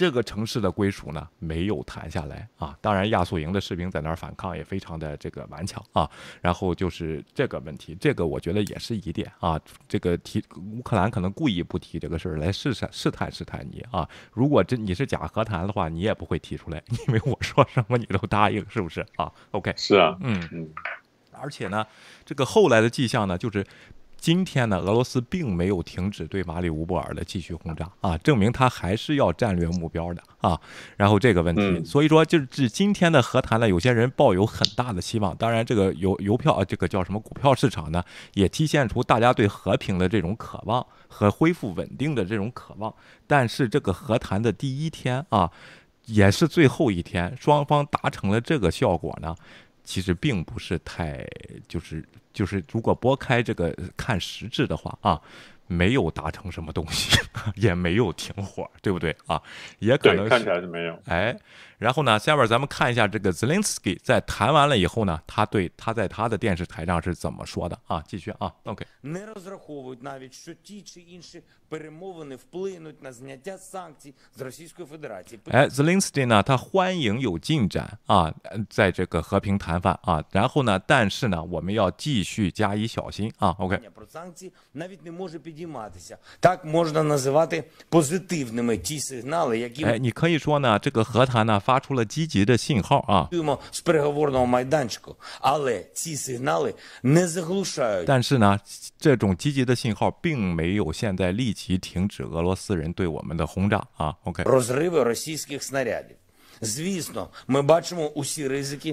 [0.00, 2.74] 这个城市的归属呢，没有谈下来啊。
[2.80, 6.10] 当然，亚速营的士兵在那儿反抗也非常的这个顽强啊。
[6.40, 9.60] 然后就是这个问题，这个我觉得也是疑点啊。
[9.86, 14.08] 这个提乌克兰可能故意不提这个事儿来试试试探试探你啊。
[14.32, 20.70] 如果真你是假和谈的话，你也不会提出来， 因为我说什么你都答应，是不是啊？OK，是啊，嗯嗯。
[21.42, 21.86] 而且呢，
[22.24, 23.66] 这个后来的迹象呢，就是。
[24.20, 30.60] 今天呢，俄罗斯并没有停止对马里乌波尔的继续轰炸啊，证明他还是要战略目标的啊。
[30.98, 35.34] 然后这个问题，所以说就是指今天的和谈呢，有些人抱有很大的希望。
[35.36, 38.04] 当然，这个邮邮票啊，这个叫什么股票市场呢，
[38.34, 42.94] 也体现出大家对和平的这种渴望和恢复稳定的这种渴望。
[43.26, 45.50] 但是这个和谈的第一天啊，
[46.04, 49.34] 也是最后一天，双方达成了这个效果呢。
[49.84, 51.26] 其实并不是太，
[51.68, 55.20] 就是就是，如果拨开这个看实质的话啊。
[55.72, 57.16] 没有达成什么东西，
[57.54, 59.40] 也没有停火，对不对啊？
[59.78, 61.00] 也可能看起来是没有。
[61.04, 61.38] 哎，
[61.78, 68.02] 然后呢，下面咱们看一下这个 Zelensky 在谈完了以后呢，他对他在他的电视台上是怎么说的啊？
[68.04, 68.84] 继续啊，OK。
[75.49, 78.33] 哎，Zelensky 呢，他欢迎有进展啊，
[78.69, 86.17] 在这个和平谈判啊，然后呢，但是呢，我们要继续加以小心啊，OK。підійматися.
[86.39, 93.27] Так можна називати позитивними ті сигнали, які 哎，你可以说呢，这个和谈呢发出了积极的信号啊。
[93.31, 98.59] чуємо з переговорного майданчику, але ці сигнали не заглушають 但是呢，
[98.99, 104.42] 这种积极的信号并没有现在立即 即停止俄罗斯人对我们的轰炸啊 ok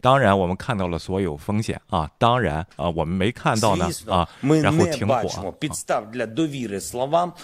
[0.01, 4.27] 当然我们看到了所有风险啊当然啊我们没看到呢啊
[4.61, 5.29] 然后停火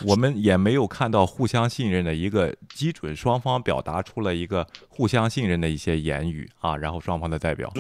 [0.06, 7.72] 我们也没有看到互相信任的一个基准双方表达出了一个互相信任的一些言语啊然后双方的代表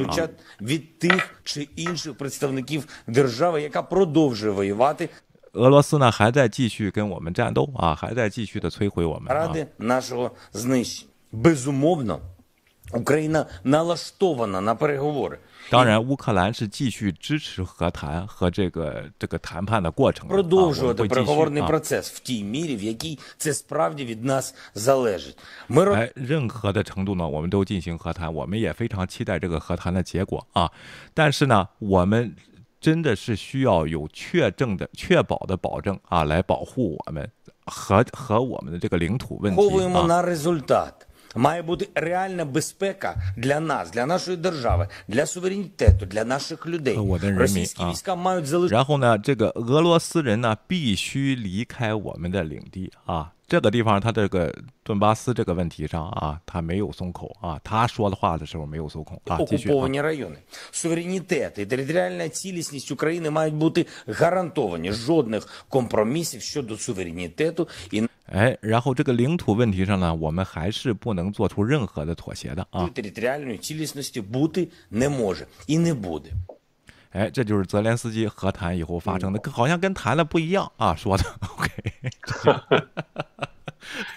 [5.52, 9.34] звучать від тих чи інших представників держави, яка продовжує воювати 俄罗斯呢还在继续跟我们战斗啊，还在继续的摧毁我们啊。
[9.34, 11.08] ради нашого знищення.
[11.32, 12.20] Безумовно,
[12.92, 15.38] Україна налаштована на переговори.
[15.70, 21.68] 当然，乌克兰是继续支持和谈和这个这个谈判的过程的啊，我们 продовжувати 会继续 переговорний 啊。
[21.68, 25.36] процес в тій мірі, в якій це справді від нас залежить.
[25.68, 30.70] Ми ро- 哎，任何的程度呢，我们都进行和谈，我们也非常期待这个和谈的结果啊。
[31.12, 32.34] 但是呢，我们
[32.82, 37.28] 真的是需要有确证的、确保的保证啊，来保护我们
[37.66, 40.06] 和和我们的这个领土问题 Ковуємо 啊。
[40.06, 40.92] на результат.
[41.34, 46.96] Має бути реальна безпека для нас, для нашої держави, для суверенітету, для наших людей.
[46.96, 47.90] 我的人民， Російські 啊。
[47.90, 53.32] війська мають залишити 然后呢，这个俄罗斯人呢必须离开我们的领地啊。
[53.46, 57.58] 这个地方，他这个顿巴斯这个问题上啊，他没有松口啊。
[57.64, 59.38] 他说的话的时候没有松口啊。
[59.46, 59.72] 继续啊。
[59.72, 60.36] окуповані райони.
[60.70, 64.92] Суверенітет і територіальна цілісність України мають бути гарантовані.
[64.92, 72.86] Жодних компромісів щодо суверенітету і 哎，然后这个领土问题上呢，我们还是不能做出任何的妥协的啊。
[72.94, 76.30] територіальної цілісності бути не може і не буде.
[77.13, 81.23] 哎，这就是泽连斯基和谈以后发生的，跟好像跟谈的不一样啊，说的
[81.55, 81.71] OK，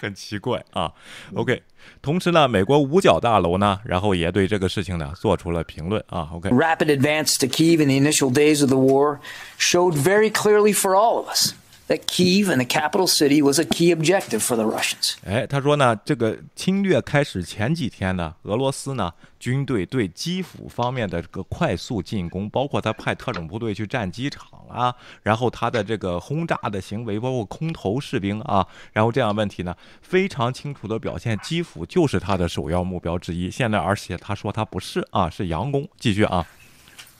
[0.00, 0.90] 很奇怪啊。
[1.34, 1.62] OK，
[2.00, 6.30] 同时呢，美国五角大楼呢，然后也对这个事情呢做出了评论啊。
[6.32, 9.20] OK，rapid advance to Kiev in the initial days of the war
[9.58, 11.52] showed very clearly for all of us
[11.88, 15.14] that Kiev and the capital city was a key objective for the Russians.
[15.24, 33.50] 哎，他说呢，这个侵略开始前几天呢，俄罗斯呢军队对基辅方面的这个快速进攻，包括他派特种部队去占机场啊，然后他的这个轰炸的行为，包括空投士兵啊，然后这样问题呢，非常清楚的表现基辅就是他的首要目标之一。
[33.50, 35.88] 现在而且他说他不是啊，是佯攻。
[35.98, 36.46] 继续啊。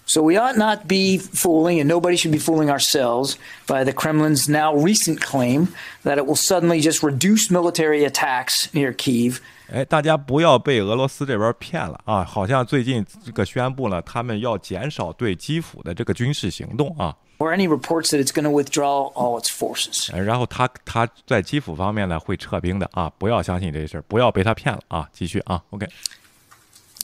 [0.06, 4.50] So we ought not be fooling, and nobody should be fooling ourselves by the Kremlin's
[4.50, 5.70] now recent claim
[6.04, 9.38] that it will suddenly just reduce military attacks near Kiev
[9.72, 12.26] 哎，大家不要被俄罗斯这边骗了啊！
[12.26, 17.16] 好像最近这个宣布了，他们要减少对基辅的这个军事行动啊。
[17.40, 20.12] or any reports that it's going to withdraw all its forces.
[20.12, 25.08] 呃然后他他在基辅方面呢会撤兵的啊，不要相信这事儿，不要被他骗了啊！
[25.14, 25.88] 继续啊，OK。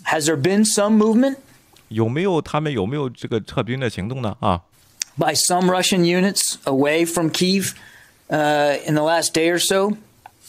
[0.06, 1.38] Has there been some movement
[1.92, 4.36] 有没有他们有没有这个撤兵的行动呢？
[4.40, 4.62] 啊，
[5.18, 7.74] by some Russian units away from Kiev
[8.30, 9.98] uh, in the last day or so?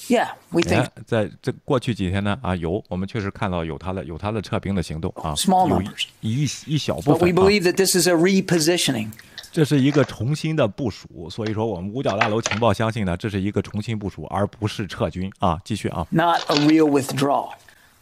[0.08, 7.94] Yeah, we 你 think 看，在这过去几天呢，啊，有我们确实看到有他的有他的撤兵的行动啊 Small 有 numbers 一一一小部 But we 分、啊， believe that this
[7.94, 9.10] is a repositioning.
[9.50, 15.58] 这是一个重新的部署，所以说我们五角大楼情报相信呢，这是一个重新部署，而不是撤军啊。
[15.64, 17.50] 继续啊， not a real withdrawal.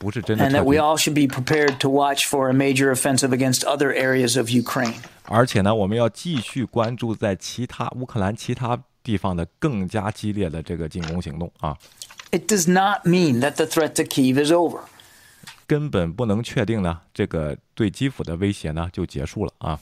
[0.01, 3.93] 不是真的 And that we，all should be prepared to watch for a major offensive against other
[3.93, 4.95] areas of Ukraine.
[5.25, 11.77] 而且呢，我们要继续关注在其他乌克兰其他地方的更加激烈的这个进攻行动啊
[12.31, 14.79] ，It does not mean that the threat to Kiev is over.
[15.67, 19.79] 根本不能确定呢，这个对基辅的威胁呢就结束了啊。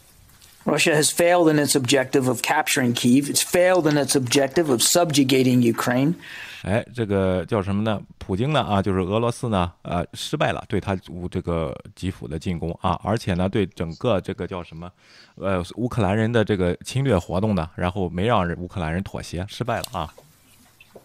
[0.68, 3.28] Russia has failed in its objective of capturing Kiev.
[3.28, 6.14] It's failed in its objective of subjugating Ukraine.
[6.62, 8.00] 哎，这个叫什么呢？
[8.16, 14.90] 普京呢啊，就是俄罗斯呢，呃，失败了对他乌这个基辅的进攻啊，而且呢，对整个这个叫什么，
[15.34, 20.14] 呃，乌克兰人的这个侵略活动呢，然后没让人乌克兰人妥协，失败了啊。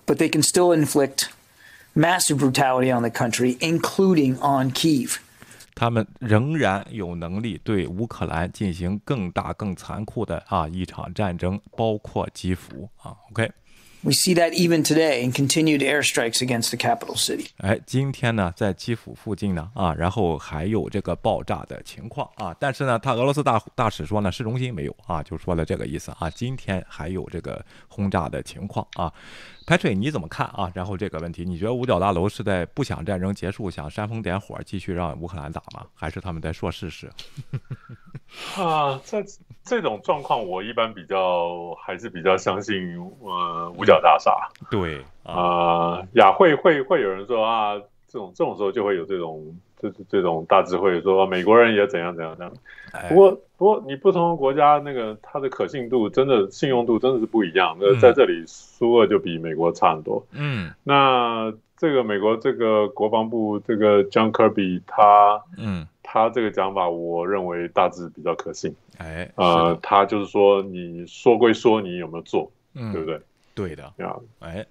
[0.06, 1.26] But they can still inflict
[1.94, 5.18] massive brutality on the country, including on Kiev.
[5.75, 13.17] 他们仍然有能力对乌克兰进行更大、更残酷的啊一场战争，包括基辅啊。
[13.31, 13.51] OK，
[14.05, 17.47] We see that even today in continued airstrikes against the capital city.
[17.57, 29.11] 哎，今天呢，在基辅附近呢，啊，然后还有这个爆炸的情况啊，但是呢，他俄罗斯大大使说呢，市中心没有啊，就说了这个意思啊，今天还有这个轰炸的情况啊。
[29.67, 30.71] Patrick，你怎么看啊？
[30.75, 35.87] 然后这个问题，你觉得五角大楼是在不想战争结束，想煽风点火，继续让乌克兰打吗？
[35.95, 37.11] 还是他们在说事实？
[38.61, 39.25] 啊，在
[39.65, 47.75] 这种状况，我一般比较还是比较相信呃五角大厦对啊，啊，雅会会会有人说啊，
[48.07, 52.55] 这种这种时候就会有这种就是这种大智慧说美国人也怎样怎样怎样。
[52.93, 57.77] 哎不过不过你不同的国家那个它的可信度真的信用度真的是不一样。
[57.81, 60.25] 那嗯在这里苏俄就比美国差很多。
[60.33, 68.73] 嗯那这个美国这个国防部这个 John Kirby 他嗯，他这个讲法，我认为大致比较可信。
[68.99, 73.21] 哎，呃，，他就是说你说归说，你有没有做，嗯，对不对？
[73.55, 74.65] 对的，呀，哎，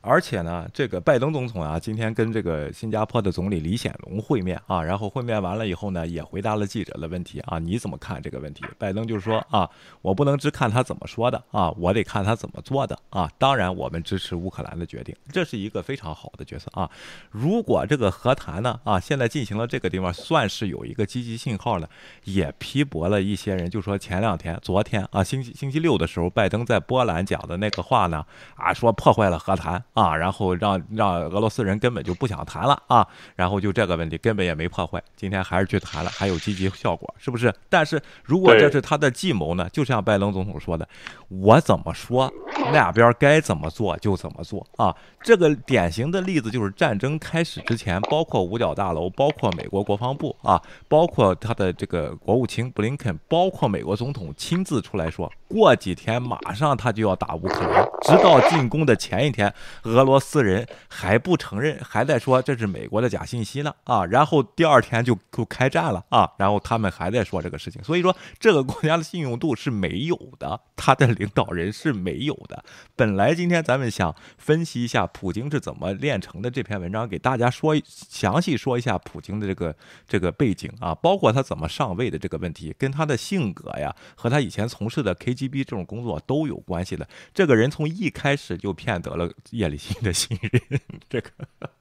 [0.00, 8.64] 而且呢，这个拜登总统啊，今天跟这个新加坡的总理李显龙会面啊，然后会面完了以后呢，也回答了记者的问题啊，你怎么看这个问题？
[8.78, 9.68] 拜登就说啊，
[10.02, 13.30] 我不能只看他怎么说的啊，我得看他怎么做的啊。
[13.38, 16.90] 当然，我们支持乌克兰的决定，这是一个非常好的决策啊。
[17.30, 21.88] 如果这个和谈呢啊，现在进行了这个地方，算是有一个积极信号呢，
[22.24, 37.52] 也批驳了一些人，就说前两天、昨天啊，星期星期六的时候，拜登在波兰讲的那个话呢，啊，说破坏了和谈啊，然后让让俄罗斯人根本就不想谈了啊，然后就这个问题根本也没破坏，今天还是去谈了，还有积极效果，是不是？
[37.68, 40.88] 但是如果这是他的计谋呢，就像拜登总统说的，
[41.28, 42.32] 我怎么说，
[42.72, 44.94] 那边该怎么做就怎么做啊。
[45.20, 59.52] 这个典型的例子就是战争开始之前，包括五角大楼，包括美国国防部啊，包括他的这个国务卿布林肯，包括美国总统亲自出来说，过几天马上他就要打乌克兰，直到进攻的前一天，
[59.82, 72.57] 俄罗斯人还不承认，还在说这是美国的假信息呢啊，然后第二天就就开战了啊，然后他们还在说这个事情，所以说这个国家的信用度是没有的，他的领导人是没有的。
[72.96, 87.08] 本来今天咱们想分析一下普京是怎么炼成的这篇文章，给大家说详细说一下普京的这个这个背景啊，包括他怎么上位的这个问题，跟他的性格呀和他以前从事的 KGB 这种工作都有关系的。
[87.32, 91.30] 这个人从一开始就骗得了叶利钦的信任，这个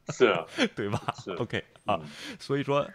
[0.10, 2.00] 是啊， 对吧是？OK 啊，
[2.40, 2.88] 所以说。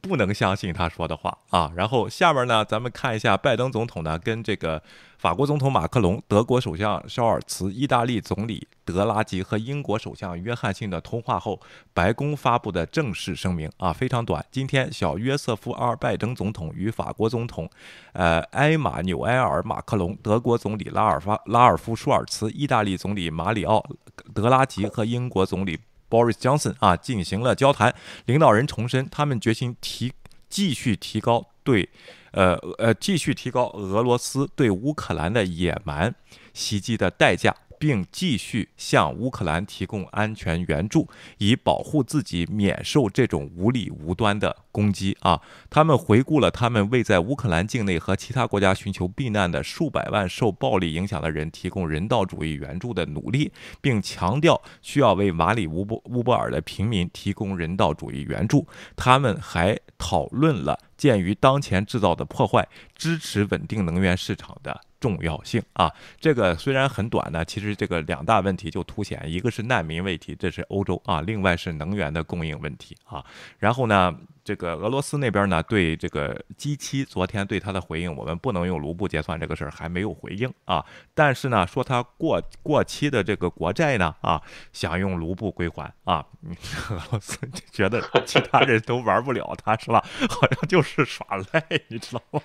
[0.00, 1.72] 不能相信他说的话啊！
[1.74, 4.80] 然后下面呢，咱们看一下拜登总统呢跟这个
[5.18, 11.60] 法国总统马克龙、德国首相肖尔茨、意大利总理德拉吉和英国首相约翰逊的通话后，
[11.92, 14.44] 白宫发布的正式声明啊，非常短。
[14.52, 17.68] 今天，小约瑟夫·阿尔拜登总统与法国总统，
[18.12, 23.78] 呃，埃马纽埃尔·马克龙、德国总理拉尔发拉尔夫·舒尔茨、意大利总理马里奥·
[24.32, 25.80] 德拉吉和英国总理。
[26.12, 27.94] Boris Johnson 啊进行了交谈，
[28.26, 30.12] 领导人重申他们决心提
[30.50, 31.88] 继续提高对，
[32.32, 36.14] 呃呃继续提高俄罗斯对乌克兰的野蛮
[36.52, 41.08] 袭击的代价，并继续向乌克兰提供安全援助，
[41.38, 45.40] 以保护自己免受这种无理无端的攻击啊！
[45.68, 58.64] 他们回顾了他们为在乌克兰境内和其他国家寻求避难的数百万受暴力影响的人提供人道主义援助的努力，并强调需要为马里乌波乌波尔的平民提供人道主义援助。
[58.94, 64.82] 他们还讨论了鉴于当前制造的破坏，支持稳定能源市场的。
[65.02, 73.24] 重要性啊，这个虽然很短呢，其实这个两大问题就凸显，一个是难民问题，这是欧洲啊，另外是能源的供应问题啊，
[73.58, 74.16] 然后呢。
[74.44, 80.84] 这个俄罗斯那边呢，对这个 G 七昨天对他的回应，我们不能用卢布结算这个事儿还没有回应啊。
[81.14, 86.26] 但是呢，说他过过期的这个国债呢，啊，想用卢布归还啊。
[86.90, 87.38] 俄罗斯
[87.70, 90.04] 觉得其他人都玩不了他，是吧？
[90.28, 92.40] 好像就是耍赖，你知道吗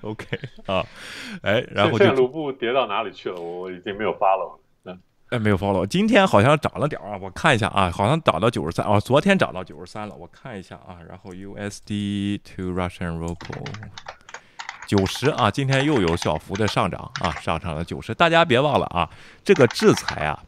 [0.00, 0.26] ？OK
[0.66, 0.84] 啊，
[1.42, 3.38] 哎，然后现在卢布跌到哪里去了？
[3.38, 4.58] 我已经没有发了。
[5.32, 5.86] 哎，没有 follow。
[5.86, 10.98] 今天好像涨了点啊，我看一下啊，好像涨到九十三啊，昨天涨到九十三了，我看一下啊。
[11.08, 13.64] 然后 USD to Russian ruble
[14.86, 18.14] 九十啊，今天又有小幅的上涨啊，上涨了九十。
[18.14, 19.08] 大家别忘了啊，
[19.42, 20.38] 这个制裁啊，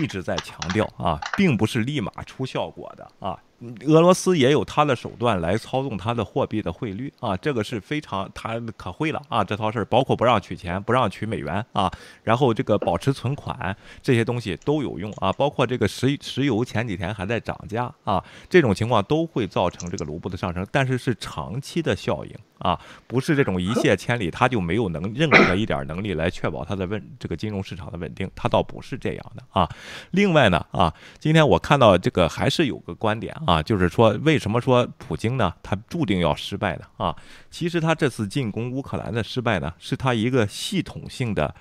[0.00, 3.38] 一直在强调啊，并不是立马出效果的啊。
[3.86, 11.90] 俄罗斯也有他的手段来操纵他的货币的汇率啊，这个是非常他可会了啊，这套事儿包括不让取钱，不让取美元啊，
[12.22, 29.66] 然后这个保持存款这些东西都有用啊，包括这个石石油前几天还在涨价啊，这种情况都会造成这个卢布的上升，但是是长期的效应啊，不是这种一泻千里，他就没有能任何一点能力来确保它的稳这个金融市场的稳定，他倒不是这样的啊。
[30.10, 33.43] 另外呢啊，今天我看到这个还是有个观点啊。
[33.46, 35.54] 啊，就是说，为什么说普京呢？
[35.62, 37.14] 他注定要失败的啊！
[37.50, 41.54] 其实他这次进攻乌克兰的失败呢，是他一个系统性的，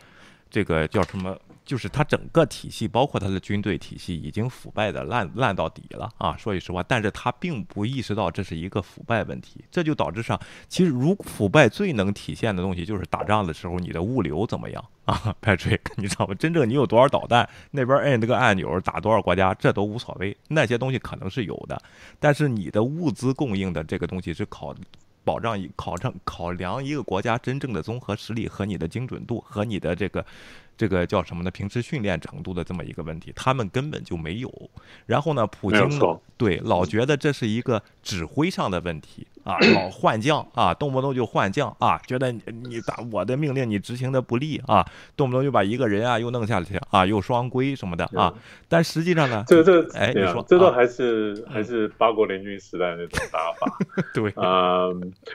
[0.49, 1.37] 这个叫什么？
[1.65, 6.35] 就是他整个体系，包括他的军队体系，已经腐败的烂烂到底了啊！
[6.37, 16.33] 说句实话，但是他并不意识到这是一个腐败问题，这就导致上，其实如腐败最能体现的东西，就是打仗的时候你的物流怎么样 啊，Patrick，你知道吗？
[16.35, 21.81] 真正你有多少导弹，那边摁这个按钮打多少国家，这都无所谓，那些东西可能是有的，
[22.19, 24.75] 但是你的物资供应的这个东西是考。
[25.25, 30.25] 保障一考证考量一个国家真正的综合实力和你的精准度和你的这个。
[30.75, 31.51] 这个叫什么呢？
[31.51, 34.51] 平时训练程度的这么一个问题，他们根本就没有。
[35.05, 35.87] 然后呢，普京
[36.35, 44.83] 对老觉得这是一个指挥上的问题啊， 老换将啊，动不动就换将啊，觉得你打我的命令你执行的不利啊，
[45.15, 48.33] 动不动就把一个人啊又弄下去啊，又双规什么的啊。
[48.67, 53.77] 但实际上呢，这这哎，你说这都还是还是八国联军时代那种打法。
[54.13, 54.87] 对啊，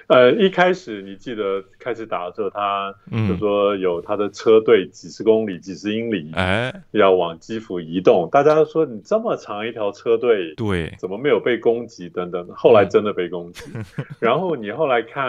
[0.08, 2.92] 呃，一开始你记得开始打的时候，他
[3.28, 5.27] 就说有他的车队几十。
[5.28, 8.30] 公里几十英里，哎，要往基辅移动。
[8.32, 12.08] 大家都说你这么长一条车队，对，怎么没有被攻击？
[12.08, 13.62] 等等，后来真的被攻击。
[14.18, 15.26] 然后你后来看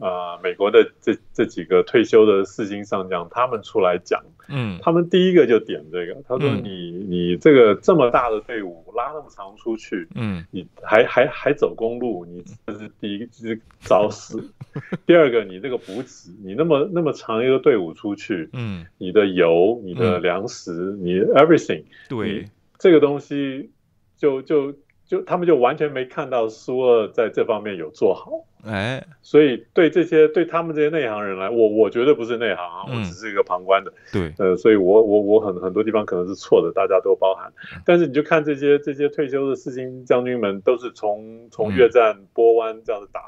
[0.00, 14.52] 啊，美国的这这几个退休的四星上将，他们出来讲，嗯，他们第一个就点这个，他说你你这个这么大的队伍拉那么长出去，嗯，你还还还走公路，你这是第一个是找死。
[15.06, 18.86] 第二个，你这个补给，你那么那么长一个队伍出去，嗯。
[18.98, 22.46] 你的油、你的粮食、你 everything，对。
[22.78, 23.70] 这个东西，
[24.16, 24.74] 就就
[25.12, 28.30] 就他们就完全没看到苏二在这方面有做好，
[28.64, 37.52] 哎，所以对这些对他们这些内行人来，我我绝对不是内行啊，我只是一个旁观的，对，呃，所以我我我很很多地方可能是错的，大家都包含，
[37.84, 43.20] 但是你就看这些这些退休的四星将军们，都是从从越战波湾这样子打，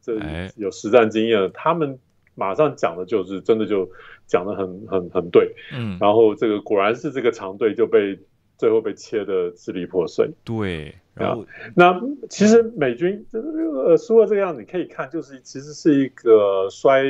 [0.00, 0.14] 这
[0.54, 1.98] 有实战经验，他们
[2.36, 3.90] 马上讲的就是真的就。
[4.24, 8.18] 讲的很很很对，嗯，然后这个果然是这个长队就被
[8.56, 11.44] 最后被切的支离破碎，对，然后
[11.74, 17.04] 那其实美军呃输了这个样子，你可以看就是其实是一个衰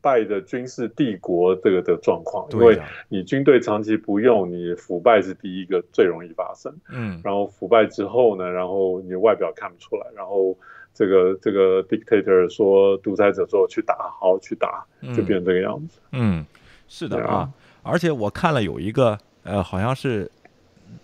[0.00, 10.56] 败的军事帝国这个的状况，因为你军队长期不用，你腐败是第一个最容易发生，嗯，然后腐败之后呢，然后你外表看不出来，然后
[10.94, 14.84] 这个这个 dictator 说独裁者说去打，好去打，
[15.16, 16.44] 就变成这个样子，嗯。
[16.94, 17.50] 是的啊，
[17.82, 20.30] 而且我看了有一个呃，好像是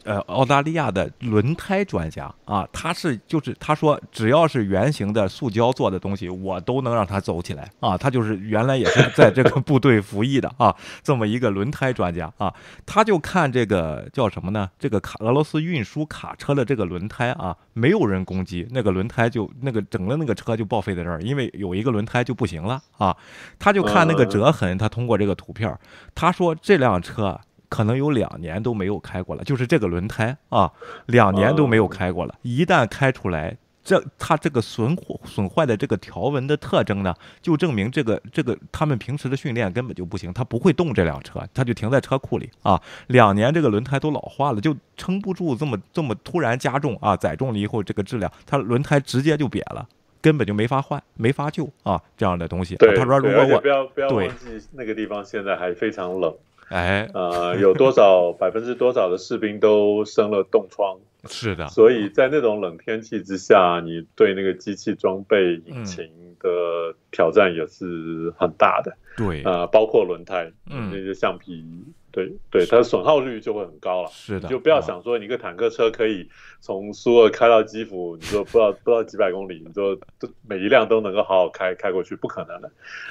[0.05, 7.97] 呃澳大利亚的轮胎专家啊，他是就是他说只要是圆形的塑胶做的东西，我都能让它走起来啊。
[7.97, 12.53] 他就是原来也是在这个部队服役的啊，这么一个轮胎专家啊，
[12.87, 14.71] 他就看这个叫什么呢？
[14.79, 23.17] 这个卡俄罗斯运输卡车的这个轮胎啊，没有人攻击，那个轮胎就那个整个那个车就报废在这儿，因为有一个轮胎就不行了啊。
[23.59, 25.77] 他就看那个折痕，他通过这个图片，
[26.15, 27.39] 他说这辆车
[27.69, 30.73] 可能有两年都没有开过了，就是这个轮胎啊，
[31.07, 32.35] 两年都没有开过了。
[32.43, 42.81] 一旦开出来，这它这个损损坏的这个条纹的特征呢，就证明这个这个他们平时的训练根本就不行，他不会动这辆车，他就停在车库里啊。
[43.09, 49.87] 两年这个轮胎都老化了，就撑不住这么这么突然加重啊，载重了以后这个质量，它轮胎直接就瘪了。
[50.21, 52.03] 根本就没法换，没法救啊！
[52.17, 52.75] 这样的东西。
[52.75, 56.35] 对，他说如果我不要不要忘记那个地方现在还非常冷，
[56.69, 60.99] 哎，呃，有多少百分之多少的士兵都生了冻疮。
[61.29, 66.05] 是的，所以在那种冷天气之下，你对那个机器装备、引擎
[66.39, 68.97] 的挑战也是很大的。
[69.17, 71.65] 对，呃，包括轮胎，嗯，那些橡皮。
[72.27, 74.11] 对对，它的损耗率就会很高了。
[74.13, 76.29] 是的，就不要想说你一个坦克车可以
[76.61, 79.97] 从苏俄开到基辅，你说不知道不知道几百公里，你说
[80.49, 82.69] 每一辆都能够好好开开过去，不可能的。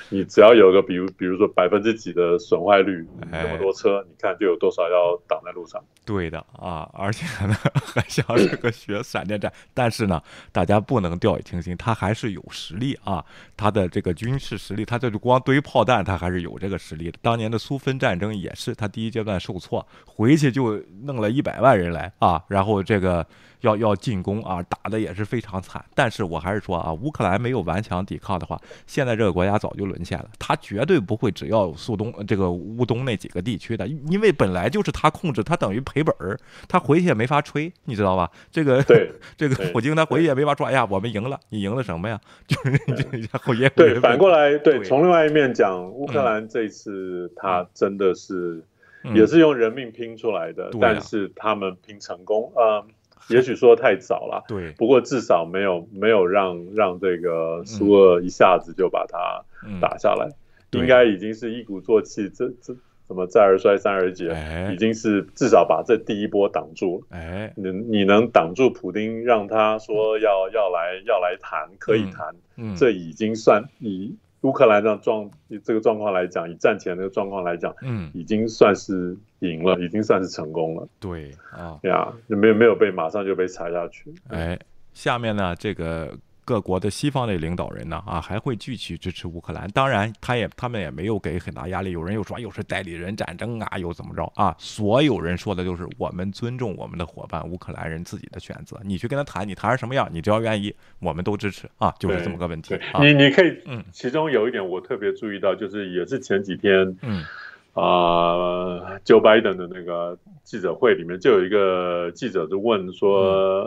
[0.09, 5.81] 你只要有个比如比如说百分之几的损坏率，那么多车，你看就有多少要挡在路上。
[6.05, 7.55] 对的啊，而且呢
[7.93, 13.23] 还像这个学闪电战，但是呢大家不能掉以轻心，他还是有实力啊，
[13.55, 17.17] 他的这个军事实力，他这就光堆炮弹，他还是有这个实力的。
[17.21, 18.87] 当年的苏芬战争也是他。
[18.97, 23.23] 第一阶段受挫，回去就弄了一百万人来啊，然后这个。
[23.61, 25.83] 要要进攻啊，打的也是非常惨。
[25.95, 30.29] 但是我还是说啊，乌克兰没有顽强抵抗的话，现在这个国家早就沦陷了。
[30.37, 38.29] 他绝对不会只要苏东这个乌东那几个地区的，因为本来就是他控制，他等于赔本儿，他回去也没法吹，你知道吧？
[38.51, 42.21] 这个对 这个普京他回去也没法说，哎呀，我们赢了，你赢了什么呀？
[42.47, 42.69] 就是
[43.33, 48.63] 然后也对反过来对，从另外一面讲，乌克兰这次他真的是
[49.15, 52.83] 也是用人命拼出来的，但是他们拼成功啊。
[53.29, 59.43] 也许说太早了， 对，不过至少没有没有让让这个苏俄一下子就把它
[59.81, 60.29] 打下来，
[60.71, 62.73] 应该已经是一鼓作气，这这
[63.05, 64.33] 怎么再而衰三而竭，
[64.71, 67.07] 已经是至少把这第一波挡住了。
[67.17, 72.33] 哎，你你能挡住普丁，让他说要要来要来谈，可以谈，
[72.77, 74.15] 这已经算以。
[74.41, 75.29] 乌克兰这样状
[75.63, 80.87] 这个状况来讲，以战前那个状况来讲，嗯，已经算是赢了，已经算是成功了。
[80.99, 84.13] 对啊，呀，没有没有被马上就被踩下去。
[84.29, 84.59] 哎，
[84.93, 86.11] 下面呢这个。
[86.47, 89.69] 各国的西方的领导人呢，啊，还会继续支持乌克兰。
[89.71, 91.91] 当然，他也他们也没有给很大压力。
[91.91, 94.55] 有人又说又是代理人战争啊，又怎么着啊？
[94.57, 98.79] 所有人说的就是我们尊重我们的伙伴乌克兰人自己的选择。
[98.85, 102.79] 你去跟他谈，你谈成什么样，你只要愿意，我们都支持啊，就是这么个问题。
[103.01, 107.25] 你你可以，嗯，其中有一点我特别注意到，就是也是前几天，嗯，
[107.73, 113.19] 啊，Joe Biden 的那个记者会里面，就有一个记者就问说，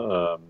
[0.07, 0.41] 呃。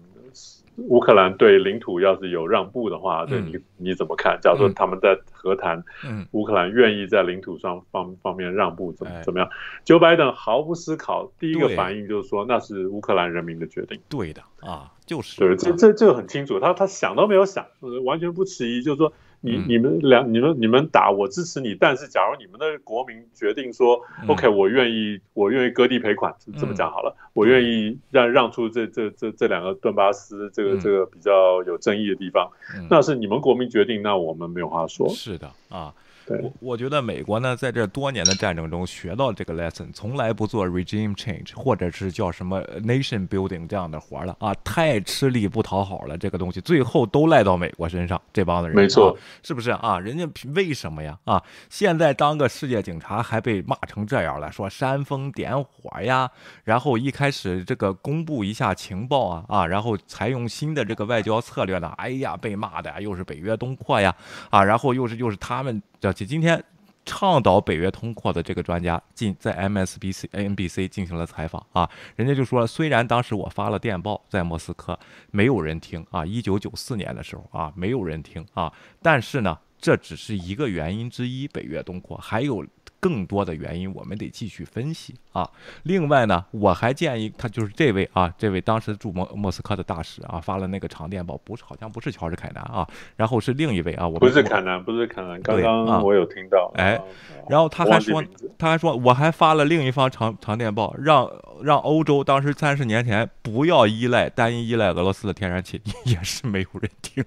[0.87, 4.39] 乌克兰对领土要是有让步的话，对你你怎么看？
[4.41, 5.83] 假如说他们在和谈，
[6.31, 9.49] 乌克兰愿意在领土上方方面让步，怎么怎么样
[9.85, 13.99] ？Joe Biden 毫不思考，第一个反应就是说那是乌克兰人民的决定。
[14.09, 17.65] 对的啊，就是对，这这这个很清楚，他他想都没有想，
[18.05, 19.13] 完全不迟疑，就是说。
[19.41, 32.49] 你你们两你们你们打我支持你，但是假如你们的国民决定说，OK，我愿意我愿意割地赔款，这么讲好了，我愿意让让出这这这这两个顿巴斯这个这个比较有争议的地方，
[32.89, 35.09] 那是你们国民决定，那我们没有话说。
[35.09, 35.93] 是的啊。
[36.27, 49.99] 我我觉得美国呢，在这多年的战争中学到这个 lesson，从来不做 regime change，或者是叫什么 nation building 这样的活了啊，太吃力不讨好了，这个东西最后都赖到美国身上，这帮子人，没错，是不是啊？
[49.99, 51.17] 人家为什么呀？
[51.25, 56.29] 啊，现在当个世界警察还被骂成这样了，说煽风点火呀，
[56.63, 64.15] 然后一开始这个公布一下情报啊啊，然后采用新的这个外交策略呢，哎呀，被骂的又是北约东扩呀
[64.49, 65.81] 啊，然后又是又是他们。
[66.01, 66.61] 叫起今天
[67.05, 74.97] 倡导北约通扩的这个专家进在 MSBC NBC 进行了采访啊，人家就说，虽然当时我发了电报在莫斯科，
[75.29, 82.65] 没有人听啊，一九九四年的时候啊，没有人听啊，但是呢，这只是一个原因之一，北约东扩还有。
[83.01, 85.49] 更多的原因我们得继续分析啊。
[85.83, 92.87] 另外呢，我还建议他就是这位啊，这位当时驻莫莫斯科的大使啊，发了那个长电报，不是好像不是乔治凯南啊，
[93.17, 97.01] 然后是另一位啊，我不是凯南，不是凯南，刚刚我有听到，哎，
[97.49, 98.23] 然后他还说，
[98.57, 101.29] 他还说我还发了另一方长长电报，让
[101.63, 107.25] 让欧洲当时三十年前不要依赖单一依赖俄罗斯的天然气，也是没有人听。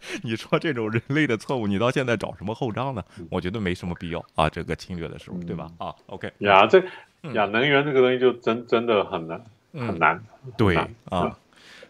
[0.22, 3.02] 你说这种人类的错误，你到现在找什么后账呢？
[3.30, 5.70] 我觉得没什么必要啊，这个侵略的时候，对吧？
[5.78, 6.78] 啊，OK，呀，这
[7.32, 10.22] 呀，能源这个东西就真真的很难，很难，
[10.56, 10.76] 对
[11.10, 11.36] 啊，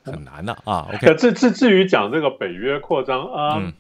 [0.03, 0.89] 很难的啊。
[0.95, 3.73] OK，至至至于讲这个北约扩张啊，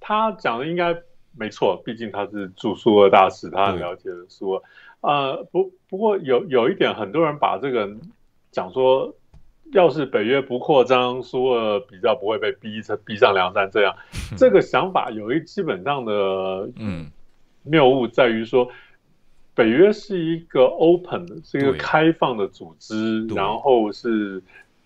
[0.00, 0.96] 他讲的应该
[1.36, 4.62] 没错，毕竟他是驻苏俄大使，他很了解苏俄。
[5.00, 7.90] 呃，不不过有有一点，很多人把这个
[8.50, 9.14] 讲说，
[9.72, 13.94] 要是北约不扩张，苏俄比较不会被逼成逼上梁山这样。
[14.36, 16.12] 这个想法有一基本上的
[16.76, 17.10] 嗯
[17.64, 18.68] 谬误在于说，
[19.54, 24.42] 北约是一个 open 的，是一个对开放的组织，然后是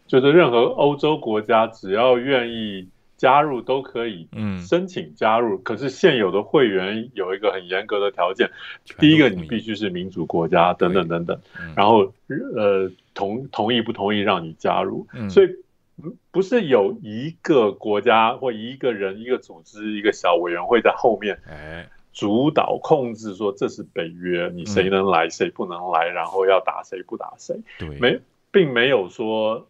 [0.07, 5.59] 就是任何欧洲国家只要愿意加入都可以嗯申请加入。
[5.59, 8.51] 可是现有的会员有一个很严格的条件，
[8.99, 12.13] 第一个你必须是民主国家，等等等等嗯，然后
[12.55, 15.29] 呃同同意不同意让你加入，嗯。
[15.29, 15.47] 所以。
[15.49, 21.89] 嗯不是有一个国家或一个人、一个组织、一个小委员会在后面哎。
[22.13, 27.89] 主导控制说这是北约，你谁能来谁不能来，然后要打谁不打谁，对。
[27.99, 28.21] 没，
[28.53, 29.67] 并没有说，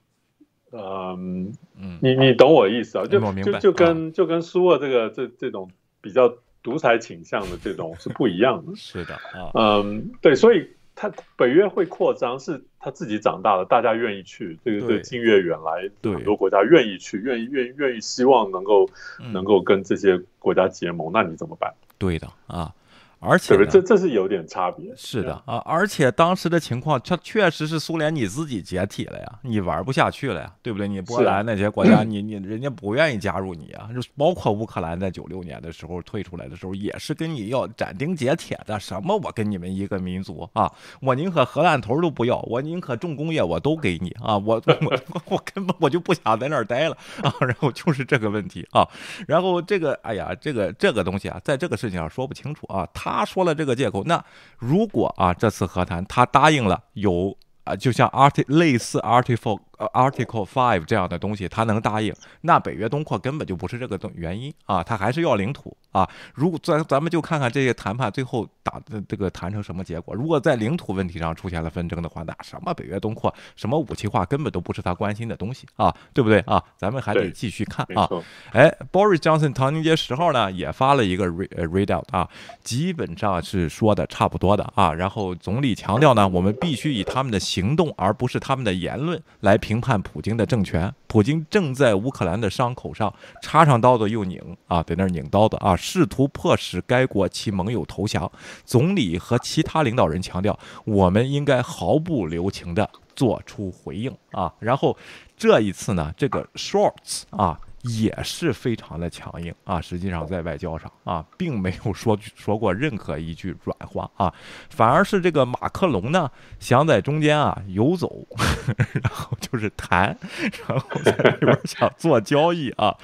[0.72, 2.00] 嗯、嗯。
[2.02, 3.06] 你你懂我意思啊？
[3.06, 5.70] 就就就跟、就跟苏俄这个这这种
[6.00, 8.74] 比较独裁倾向的这种是不一样的。
[8.74, 9.52] 是的啊。
[9.54, 18.88] 嗯，对，所以他北约会扩张，是他自己长大了，大家愿意去，这个这对个近月远来，对很多国家愿意去，愿意愿意愿意希望能够、
[19.20, 21.72] 嗯能够跟这些国家结盟，那你怎么办？
[21.98, 22.74] 对的啊，
[23.18, 24.92] 而且这这是有点差别。
[24.94, 30.86] 是的啊，而且当时的情况，它确实是苏联你自己解体了呀，你玩不下去了呀，对不对？
[30.86, 45.00] 你波兰那些国家， 你你人家不愿意加入你啊，就包括乌克兰在九六年的时候退出来的时候，也是跟你要斩钉截铁的，什么我跟你们一个民族啊，我宁可核弹头都不要，我宁可重工业我都给你啊，我我
[45.30, 48.86] 我根本我就不想在那儿待了啊，然后就是这个问题啊，
[49.26, 52.86] 然后这个哎呀，这个这个东西啊，在这个事情上说不清楚啊。
[52.92, 54.24] 他他说了这个借口，那
[54.58, 66.08] 如果啊这次和谈他答应了有啊，就像 art 类似 article 呃 article five 这样的东西，他能答应，那北约东扩根本就不是这个东原因啊，他还是要领土啊。
[66.34, 70.14] 如果咱咱们就看看这些谈判最后打的这个谈成什么结果。
[70.14, 76.62] 如果在领土问题上出现了纷争的话，那什么北约东扩，什么武器化，根本都不是他关心的东西啊，对不对啊？
[76.76, 78.08] 咱们还得继续看啊。
[78.52, 82.28] 哎，Boris Johnson 唐宁街十号呢也发了一个 read 呃 readout 啊，
[82.62, 84.92] 基本上是说的差不多的啊。
[84.92, 90.94] 然后总理强调呢，我们必须以他们的行动而不是他们的言论来评判普京的政权。
[91.08, 93.12] 普京正在乌克兰的伤口上
[93.42, 98.30] 插上刀子又拧啊，在那儿拧刀子啊，试图迫使该国其盟友投降。
[98.64, 104.54] 总理和其他领导人强调，我们应该毫不留情地做出回应啊。
[104.60, 104.96] 然后
[105.36, 107.58] 这一次呢，这个 Shorts 啊。
[107.86, 114.32] 也是非常的强硬啊，实际上在外交上啊，并没有说说过任何一句软话啊，
[114.70, 118.26] 反而是这个马克龙呢想在中间啊游走，
[119.02, 120.16] 然后就是谈，
[120.68, 122.96] 然后在里边想做交易啊，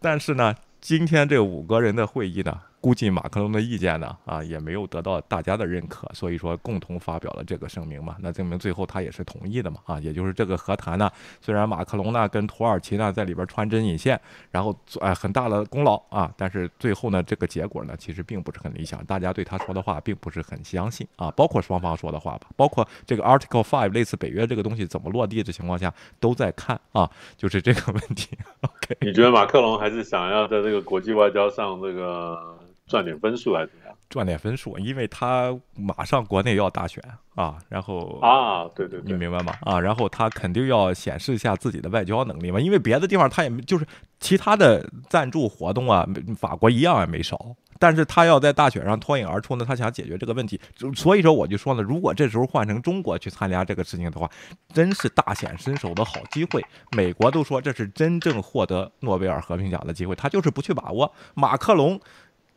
[0.00, 11.10] 但是呢，今天这五个人的会议呢，估计马克龙的意见呢啊也没有得到大家的认可，所以说共同发表了这个声明嘛，那证明最后他也是同意的嘛啊，也就是这个和谈呢，
[11.40, 14.20] 虽然马克龙呢跟土耳其呢在里边穿针引线，
[14.50, 28.38] 然后做哎很大的功劳啊，但是最后呢这个结果呢其实并不是很理想，大家对他说的话并不是很相信啊，包括双方说的话吧，包括这个 Article Five 类似北约这个东西怎么落地的情况下都在看啊，就是这个问题。
[28.60, 32.56] OK，你觉得马克龙还是想要在这个国际外交上这个
[32.88, 33.94] 赚点分数，还是怎么样？
[34.08, 37.02] 赚点分数，因为他马上国内要大选
[37.34, 39.52] 啊，然后啊，对对你，明白吗？
[39.60, 43.86] 啊，然后他肯定要显示一下自己的外交能力嘛，因为别的地方他也没，就是
[44.18, 46.08] 其他的赞助活动啊，
[46.38, 47.54] 法国一样也没少。
[47.80, 50.60] 但是他要在大选上脱颖而出呢，他想解决这个问题，
[50.96, 54.28] 所以说我就说呢，如果这时候换成中国去参加这个事情的话，
[54.74, 56.60] 真是大显身手的好机会。
[56.96, 61.12] 美国都说这是真正获得诺贝尔和平奖的机会，他就是不去把握。
[61.34, 62.00] 马克龙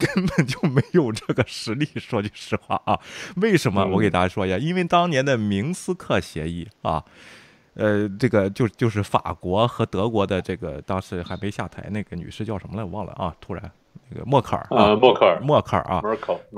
[0.06, 3.00] 根本就没有这个实力， 说句实话啊。
[3.36, 3.84] 为什么？
[3.84, 7.04] 嗯我给大家说一下，因为当年的明斯克协议啊。
[7.74, 13.72] 呃，这个就就是法国和德国的这个当时还没下台那个女士叫什么来，我忘了啊，突然
[14.10, 15.40] 那个默克尔啊，呃，默克尔。
[15.42, 16.02] 默克尔啊。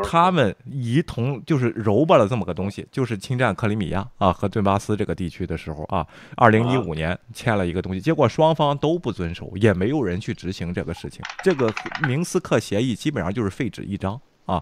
[0.04, 6.06] 他们一同就是揉巴了这么个东西，就是侵占克里米亚啊和顿巴斯这个地区的时候啊，
[6.36, 11.22] 二零一五年签了一个东西，结果双方都不遵守，也没有人去执行这个事情。
[11.44, 11.72] 这个
[12.08, 14.62] 明斯克协议基本上就是废纸一张啊，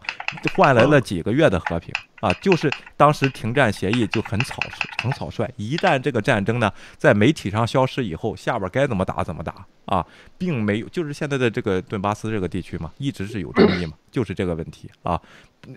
[0.55, 5.49] 换来了几个月的和平啊，就是当时停战协议就很草率，很草率。
[5.57, 10.05] 一旦这个战争呢在媒体上消失以后，下边该怎么打怎么打啊，
[10.38, 15.19] 并没有，就是现在的这个顿巴斯这个地区嘛，一直是有争议嘛，就是这个问题啊。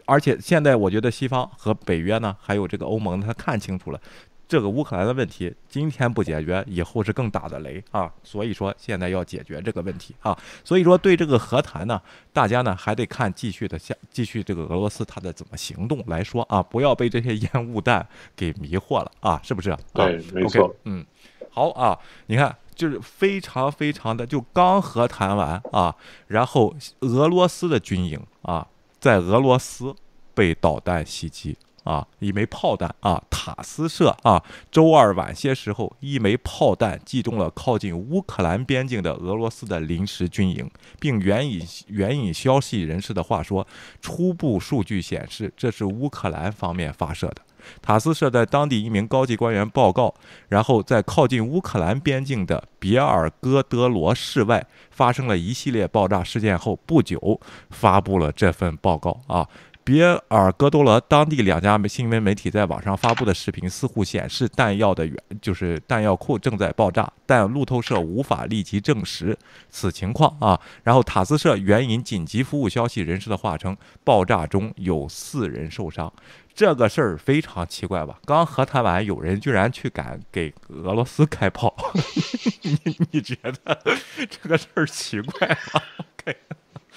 [0.06, 4.00] 而且现在我觉得西方和北约呢，还有这个欧盟，他看清楚了，
[4.46, 8.12] 这个乌克兰的问题今天不解决，以后是更大的雷啊！
[8.22, 10.38] 所以说现在要解决这个问题啊！
[10.62, 12.00] 所以说对这个和谈呢，
[12.32, 19.40] 大家呢还得看继续的下继续这个俄罗斯它的怎么行动来说啊，不要被这些烟雾弹给迷惑了啊！
[19.42, 19.76] 是不是？
[19.94, 20.74] 对，没错。
[20.84, 21.04] 嗯，
[21.50, 28.66] 好啊，你看，就是非常非常的，就刚和谈完啊，然后俄罗斯的军营啊，
[29.00, 29.94] 在俄罗斯
[30.34, 31.56] 被导弹袭击。
[31.84, 40.68] 啊，一枚炮弹啊，塔斯社啊，周二晚些时候，一枚炮弹击中了靠近乌克兰边境的俄罗斯的临时军营，
[40.98, 43.66] 并援引援引消息人士的话说，
[44.00, 47.36] 初步数据显示这是乌克兰方面发射的。
[47.80, 50.14] 塔斯社在当地一名高级官员报告，
[50.48, 59.48] 然后在靠近乌克兰边境的别尔哥德罗市外发生了一系列爆炸事件后不久，发布了这份报告啊。
[59.84, 69.36] 别尔哥多罗当地两家新闻媒体在网上发布的视频似乎显示，弹药的原就是弹药库正在爆炸，但路透社无法立即证实
[69.68, 70.58] 此情况啊。
[70.82, 76.10] 然后塔斯社援引紧急服务消息人士的话称，爆炸中有四人受伤。
[76.54, 78.18] 这个事儿非常奇怪吧？
[78.24, 81.74] 刚和谈完，有人居然去敢给俄罗斯开炮，
[82.62, 83.78] 你你觉得
[84.30, 86.38] 这个事儿奇怪吗？OK。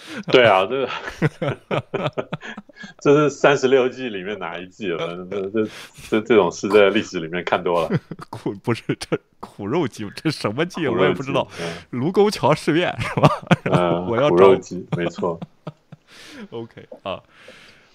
[0.32, 0.89] 对啊，这个
[3.01, 5.28] 这是三十六计里面哪一计了？
[5.30, 5.68] 这这
[6.10, 7.99] 这这种事在历史里面看多了。
[8.30, 11.47] 苦不是这苦肉计，这什么计我也不知道。
[11.89, 13.30] 卢沟桥事变是吧？
[14.08, 15.39] 我要苦肉计，没错。
[16.51, 17.22] OK 啊。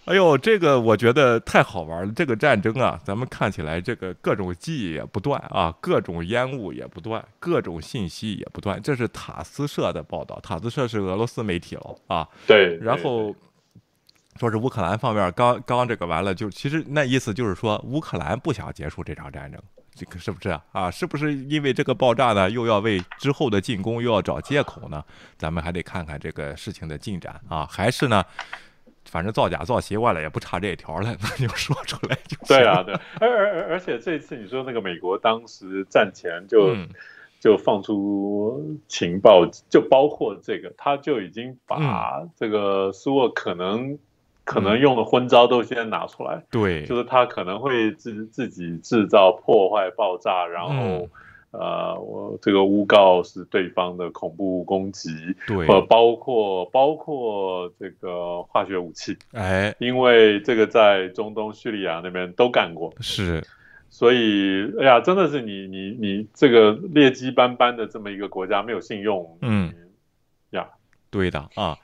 [0.05, 2.13] 哎呦，这个我觉得太好玩了。
[2.13, 8.83] 这个战争啊，咱们看起来这个各种记忆也不断啊，各种烟雾也不断，各种信息也不断。
[8.83, 12.29] 这是塔斯社的报道，塔斯社是俄罗斯媒体了啊。
[12.49, 12.77] 对。
[12.79, 13.33] 然后
[14.41, 19.63] 说是乌克兰方面刚刚这个完了，就其实那意思就是说乌克兰不想结束这场战争，
[19.95, 20.91] 这个是不是啊？
[20.91, 25.05] 是不是因为这个爆炸呢，又要为之后的进攻又要找借口呢？
[25.39, 28.25] 咱们还得看看这个事情的进展啊，还是呢？
[29.13, 32.49] 反正造假造习惯了，也不差这一条了，那 就说出来就行。
[32.49, 36.75] 对啊， 对，而而而且这次你说那个美国当时战前就
[37.39, 43.99] 就放出情报，就包括这个，他就已经把这个苏沃可能
[44.45, 51.07] 可能用的昏招都先拿出来，对，就是他可能会自自己制造破坏爆炸，然后。
[51.53, 55.11] 呃，我这个诬告是对方的恐怖攻击，
[55.47, 63.47] 对，呃，包括包括这个化学武器，哎，因为这个在中东叙利亚那边都干过，是，
[63.91, 69.71] 所以，哎呀，真的是你你你这个劣迹斑斑的这么一个国家没有信用，嗯，
[70.53, 70.67] 呀，
[71.11, 71.77] 对的啊，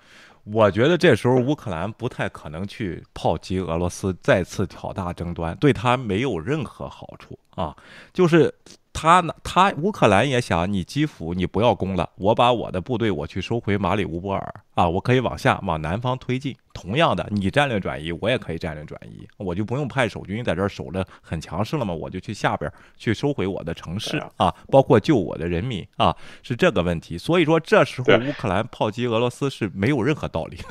[0.45, 7.77] 我觉得这时候乌克兰不太可能去炮击俄罗斯，再次挑大争端，对他没有任何好处啊，
[8.15, 8.55] 就是。
[9.01, 9.33] 他呢？
[9.45, 16.57] 他乌克兰也想你基辅，你不要攻了，我把我的部队我去收回马里乌波尔啊，我可以往下往南方推进。
[16.73, 27.19] 同样的，你战略转移，我也可以战略转移，我就不用派守军在这儿守着很强势了嘛，我就去下边去收回我的城市啊，包括救我的人民啊，是这个问题。
[27.19, 30.65] 所以说，这时候乌克兰炮击俄罗斯是没有任何道理的。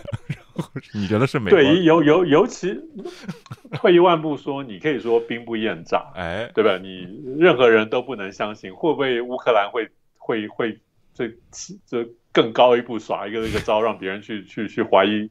[0.95, 1.59] 你觉得是美国？
[1.59, 2.73] 对，尤尤尤其
[3.73, 6.77] 退一万步说，你可以说兵不厌诈，哎，对吧？
[6.77, 7.05] 你
[7.37, 9.85] 任何人都不能相信，会不会乌克兰会
[10.17, 10.79] 会会
[11.13, 11.27] 这
[11.85, 12.07] 这
[12.41, 15.27] 更高一步耍一个这个招，让别人去 去去怀疑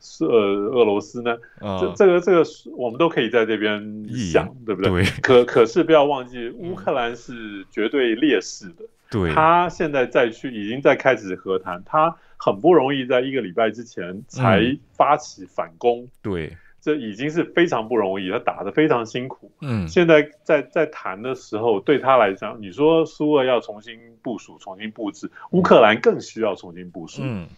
[0.00, 1.36] 是呃俄罗斯呢？
[1.80, 2.44] 这这个这个
[2.76, 4.90] 我们都可以在这边想，对不对？
[4.90, 5.04] 对。
[5.20, 8.84] 可可是不要忘记， 乌克兰是绝对劣势的。
[9.10, 9.32] 对。
[9.32, 12.16] 他现在再去，已经在开始和谈，他。
[12.36, 19.50] 很不容易，在一个礼拜之前才发起反攻，对，这已经是非常不容易，他打得非常辛苦。
[19.62, 27.48] 嗯，现在在在谈的时候，对他来讲，你说苏俄要重新部署、重新布置，乌克兰更需要重新部署，嗯，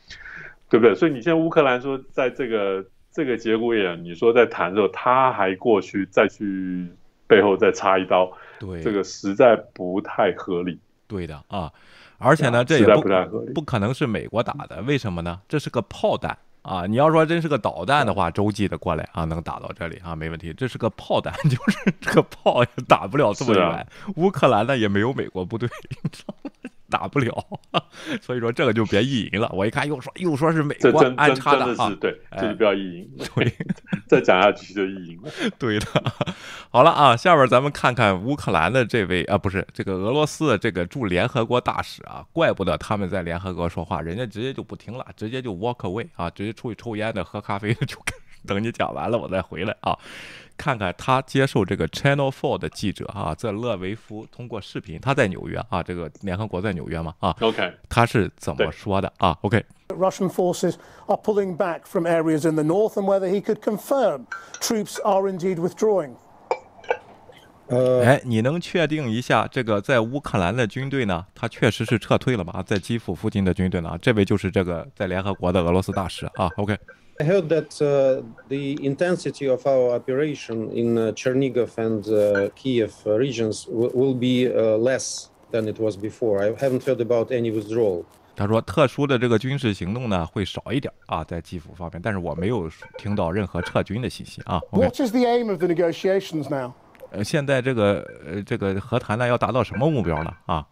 [0.71, 0.95] 对不对？
[0.95, 6.87] 所以你现在乌克兰说，在这个这个节骨眼，你说在谈的时候，他还过去再去
[7.27, 10.79] 背后再插一刀，对，这个实在不太合理。
[11.09, 11.73] 对的啊。
[12.19, 13.03] 而且呢，这也不
[13.57, 15.41] 不可能是美国打的，为什么呢？
[15.49, 16.85] 这是个炮弹啊！
[16.87, 20.53] 你要说真是个导弹的话，洲际的过来啊，能打到这里啊，没问题。
[20.53, 23.87] 这是个炮弹， 就是这个炮也打不了这么远。
[24.17, 25.69] 乌克兰呢也没有美国部队。
[26.89, 27.45] 打不了，
[28.23, 29.51] 所以说这个就别意淫了。
[29.53, 33.11] 我一看又说又说是美国安插的啊，对，这就不要意淫。
[33.35, 33.53] 对，
[34.07, 35.29] 再讲下去就意淫了。
[35.59, 35.87] 对的，
[36.71, 47.97] 好了啊，下边咱们看看乌克兰的这位啊，不是这个俄罗斯的这个驻联合国大使啊，怪不得他们在联合国说话，人家直接就不听了，直接就 walk away 啊，直接出去抽烟的、喝咖啡的就
[48.47, 49.97] 等你讲完了我再回来啊。
[50.57, 59.63] 看看他接受这个 Channel Four 的记者啊，在勒维夫通过视频，他在纽约啊，这个联合国在纽约嘛啊，OK，他是怎么说的啊？OK。
[59.89, 60.77] Russian forces
[61.07, 64.27] are pulling back from areas in the north and whether he could confirm
[64.61, 66.15] troops are indeed withdrawing.
[67.69, 71.27] 哎，你能确定一下这个在乌克兰的军队呢？
[71.35, 72.63] 他确实是撤退了吗？
[72.65, 73.99] 在基辅附近的军队呢？
[74.01, 76.49] 这位就是这个在联合国的俄罗斯大使啊。
[76.57, 76.77] OK。
[77.19, 83.67] I heard that uh, the intensity of our operation in uh, Chernigov and uh, Kiev regions
[83.67, 86.45] will be less than it was before.
[86.45, 88.05] I haven't heard about any withdrawal.
[88.37, 94.61] 他说，特殊的这个军事行动呢会少一点啊，在基辅方面，但是我没有听到任何撤军的信息啊。
[94.71, 96.75] What is the aim of the negotiations now?
[97.17, 100.31] 呃，现在这个呃这个和谈呢要达到什么目标呢？
[100.45, 100.67] 啊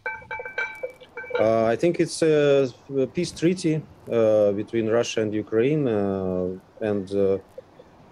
[1.41, 2.65] ？Uh, I think it's a,
[2.95, 7.39] a peace treaty uh, between Russia and Ukraine uh, and uh,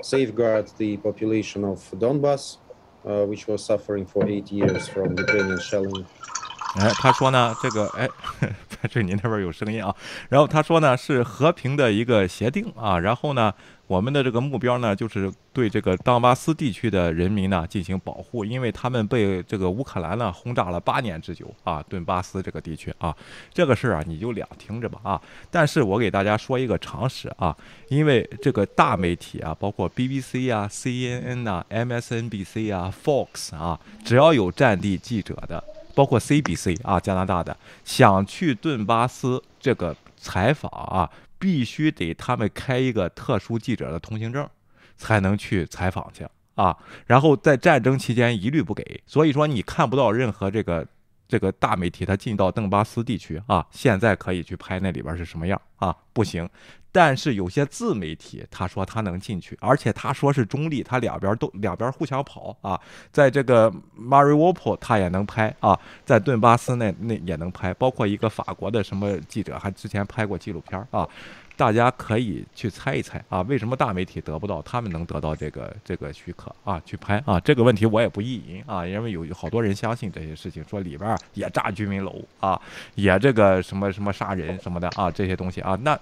[0.03, 2.57] safeguard the population of Donbass,
[3.05, 6.07] uh, which was suffering for eight years from Ukrainian shelling.
[6.77, 8.09] 哎，他说呢，这个哎，
[8.91, 9.95] 这您那边有声音啊。
[10.31, 12.99] 然后他说呢，是和平的一个协定啊。
[12.99, 13.53] 然后呢，
[13.93, 21.85] 我们的这个目标呢，就是对这个当巴斯地区的人民呢进行保护，因为他们被这个乌克兰呢轰炸了八年之久啊。
[21.91, 23.15] 顿巴斯这个地区啊，
[23.53, 25.21] 这个事儿啊，你就两听着吧啊。
[25.51, 27.55] 但是我给大家说一个常识啊，
[27.89, 35.63] 因为这个大媒体啊，包括 BBC 啊、CNN 啊、MSNBC 啊、Fox 啊，只要有战地记者的。
[35.95, 41.11] 包括 CBC 啊，加拿大的想去顿巴斯这个采访啊，
[41.43, 44.49] 必须得他们开一个特殊记者的通行证，
[44.97, 46.25] 才能去采访去
[46.55, 46.77] 啊。
[47.05, 50.87] 然后在战争期间一律不给，所以说你看不到任何这个
[51.27, 53.67] 这个大媒体他进到邓巴斯地区啊。
[53.73, 55.93] 现在可以去拍那里边是什么样啊？
[56.13, 56.49] 不行。
[56.95, 62.79] 但是有些自媒体他说他能进去，而且他说是中立，他两边都两边互相跑啊，
[63.11, 71.09] 在这个 Mariupol 他也能拍啊，在顿巴斯那那也能拍，包括一个法国的什么记者还之前拍过纪录片啊，
[71.57, 77.41] 大家可以去猜一猜啊，为什么大媒体得不到，他们能得到这个这个许可啊去拍啊？
[77.41, 82.61] 这个问题我也不意淫啊，因为有好多人相信这些事情，说里边也炸居民楼啊，
[82.97, 85.99] 也这个什么什么杀人什么的啊，这些东西啊，那。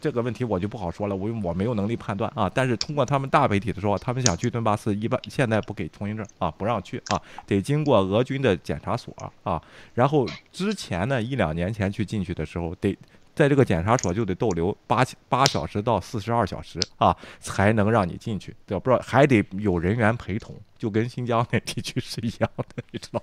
[0.00, 2.50] 这个问题我就不好说了，我我没有能力判断啊。
[2.52, 9.62] 但是通过他们大媒体的说，他们想去顿巴斯，一般现在不给通行证啊，不让去啊，得经过俄军的检查所啊。
[9.94, 12.96] 然后之前呢，一两年前去进去的时候得。
[13.40, 18.54] 在这个检查所就得逗留八八小时到四十二小时啊，才能让你进去。
[18.66, 23.22] 对，不知道还得有人员陪同，就跟新疆那地区是一样的，你知道。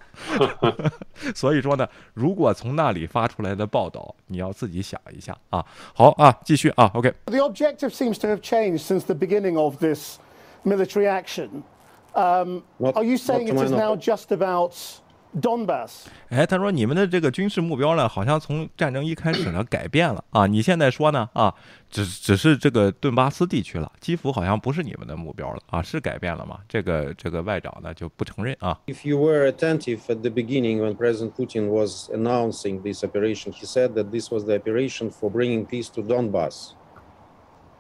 [1.35, 5.63] 所以说呢，如果从那里发出来的报道，你要自己想一下啊。
[5.93, 6.89] 好啊，继续啊。
[6.95, 7.13] OK。
[7.25, 10.17] The objective seems to have changed since the beginning of this
[10.63, 11.61] military action.
[12.15, 14.73] Um, are you saying it is now just about?
[15.39, 20.47] Donbass，哎，他说你们的这个军事目标呢，好像从战争一开始呢改变了啊。
[20.47, 21.53] 你现在说呢啊，
[21.91, 26.59] 只只是这个顿巴斯地区了，基辅好像不是你们的目标了啊，是改变了吗？
[26.67, 28.79] 这个这个外长呢就不承认啊。
[28.87, 33.89] If you were attentive at the beginning when President Putin was announcing this operation, he said
[33.95, 36.17] that this was the operation for bringing peace to Donbass.
[36.23, 36.75] So demilitarization and denazification of Ukraine
[37.67, 37.76] and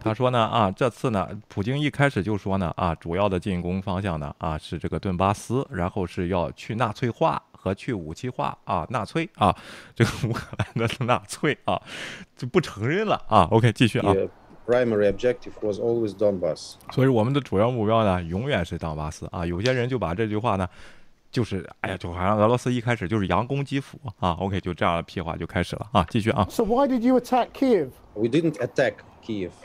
[0.00, 9.52] 他说呢啊，这次呢，普京一开始就说呢啊，主要的进攻方向呢啊是这个顿巴斯，然后是要去纳粹化和去武器化啊，纳粹啊，
[9.96, 11.82] 这个乌克兰的纳粹啊
[12.36, 13.48] 就不承认了啊。
[13.50, 14.14] OK，继续啊。
[14.66, 16.74] Primary objective was always Donbass。
[16.92, 19.44] 所以我们的主要目标呢，永远是当巴斯啊。
[19.44, 20.68] 有些人就把这句话呢。
[21.36, 24.30] 就是哎呀，就好像俄罗斯一开始就是佯攻基辅啊。
[24.40, 26.06] OK，就这样的屁话就开始了啊。
[26.08, 26.46] 继续啊。
[26.48, 27.90] So why did you attack Kiev?
[28.14, 29.50] We didn't attack Kiev.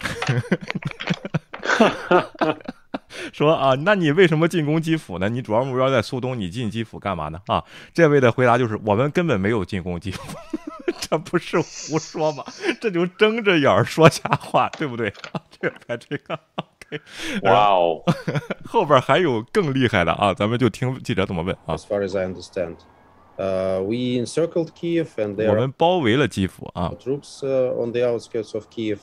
[3.32, 5.30] 说啊，那你为什么进攻基辅呢？
[5.30, 7.40] 你主要目标在苏东，你进基辅干嘛呢？
[7.48, 7.64] 啊，
[7.94, 10.22] 这位的回答就是我们根本没有进攻基辅，
[11.00, 12.44] 这不是胡说吗？
[12.82, 15.14] 这就睁着眼说瞎话，对不对？
[15.58, 16.38] 这个这个。
[17.44, 18.04] 哇哦，
[18.66, 20.34] 后边还有更厉害的啊！
[20.34, 21.76] 咱们就听记者怎么问啊。
[21.76, 22.76] As far as I understand,
[23.38, 26.92] uh, we encircled Kiev and there 我们包围了基辅啊。
[27.00, 29.00] Troops on the outskirts of Kiev.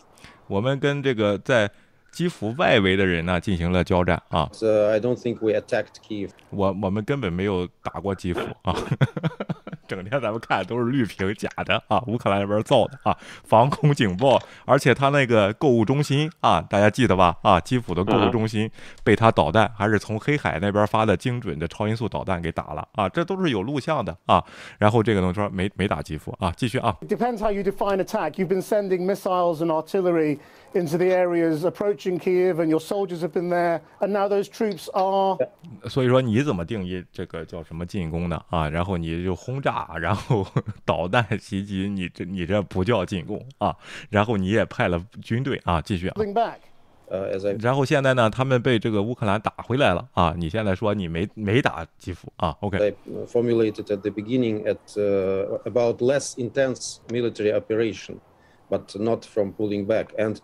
[0.47, 1.70] 我们跟这个在
[2.12, 4.51] 基辅外围的人呢进行了交战啊。
[4.53, 6.30] I don't think we attacked Kiev.
[6.51, 8.76] 我我们根本没有打过基辅啊。
[9.89, 17.36] 整天咱们看都是绿屏假的啊，乌克兰那边造的啊，防空警报，而且他那个购物中心啊，大家记得吧？
[17.43, 18.70] 啊，基辅的购物中心
[19.03, 24.45] 被他导弹还是从黑海那边发的精准的超音速导弹给打了啊，这都是有录像的啊。
[24.78, 26.95] 然后这个东西说没没打基辅啊，继续啊。
[27.09, 28.32] Depends how you define attack.
[28.32, 30.39] You've been sending missiles and artillery
[30.72, 34.89] into the areas approaching Kiev, and your soldiers have been there, and now those troops
[34.93, 35.39] are.
[35.89, 38.41] 所以说你怎么定义这个叫什么进攻呢？
[38.51, 40.47] 啊，然后你就轰炸，然后
[40.85, 43.76] 导弹袭击，你这你这不叫进攻啊。
[44.09, 46.16] 然后你也派了军队啊，继续啊。
[47.11, 50.35] 呃，然后现在呢，他们被这个乌克兰打回来了啊！
[50.37, 52.95] 你现在说你没没打基辅啊？OK。
[53.26, 54.79] Formulated at the beginning at
[55.64, 58.16] about less intense military operation,
[58.68, 60.39] but not from pulling back and.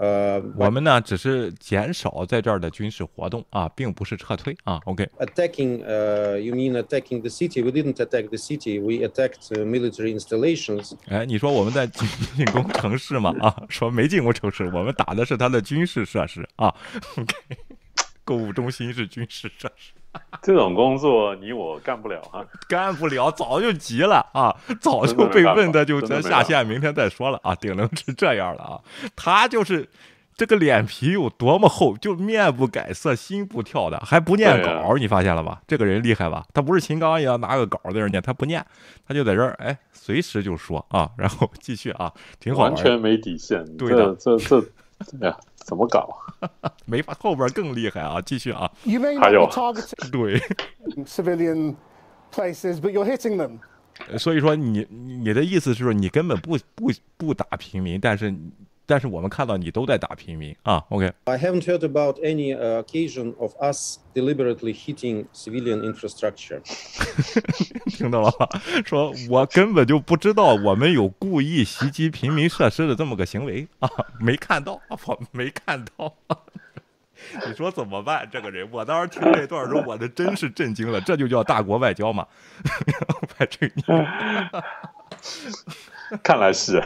[0.00, 4.80] 呃，我们呢只是减少在这儿的军事活动啊，并不是撤退啊。
[4.84, 5.08] OK。
[5.18, 7.62] Attacking, uh, you mean attacking the city?
[7.64, 8.80] We didn't attack the city.
[8.80, 10.92] We attacked military installations.
[11.08, 13.34] 哎，你说我们在进进攻城市吗？
[13.40, 16.72] 啊，说没进攻城市，我们打的是他的军事设施啊。
[17.16, 17.34] OK，
[18.24, 19.90] 购物中心是军事设施。
[20.42, 27.54] 这种工作你我干不了啊，干不了，早就急了啊，早就被问的就咱下线，明天再说了啊。
[27.54, 28.80] 顶能是这样了啊，
[29.14, 29.88] 他就是
[30.34, 35.60] 这个脸皮有多么厚，就面不改色心不跳的，还不念稿，你发现了吧？
[35.66, 36.44] 这个人厉害吧？
[36.54, 38.64] 他不是秦刚一样拿个稿在这念，他不念，
[39.06, 43.64] 他就在这儿哎，随时就说啊，然后继续啊，挺好完全没底线。
[43.76, 44.64] 对的，这这
[45.20, 46.08] 哎呀，怎么搞？
[46.86, 48.20] 没法，后边更厉害啊！
[48.20, 48.70] 继续啊，
[49.20, 49.48] 还有
[50.10, 50.38] 对
[51.04, 51.74] civilian
[52.32, 53.58] places, but you're hitting them。
[54.18, 58.32] 所以说，你你的意思是说，你根本不不不打平民，但是
[58.88, 60.82] 但是我们看到你都在打平民啊。
[60.88, 61.12] OK。
[61.24, 66.60] I haven't heard about any occasion of us deliberately hitting civilian infrastructure。
[67.86, 68.48] 听到了吗？
[68.86, 76.16] 说我根本就不知道我们有故意袭击平民设施的这么个行为啊， 没看到，我 没看到。
[77.46, 78.26] 你说怎么办？
[78.32, 81.00] 这个人，我当时听这段时候，我的真是震惊了。
[81.00, 82.26] 这就叫大国外交嘛？
[83.36, 83.82] 拍这你，
[86.22, 86.82] 看来是。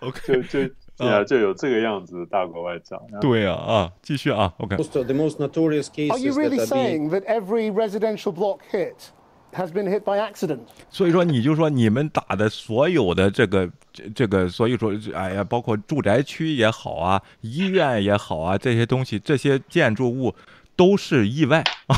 [0.00, 3.00] OK，就就啊，就有这个样子的大国外交。
[3.20, 4.76] 对啊，啊，继续啊，OK。
[4.76, 9.10] The most notorious cases Are you really saying that every residential block hit
[9.54, 10.60] has been hit by accident?
[10.90, 20.32] 所以说，你就说你们打的所有的这个这这个，所以说，哎呀，包括住宅区也好啊，医院也好啊，这些东西，这些建筑物。
[20.76, 21.96] 都是意外啊，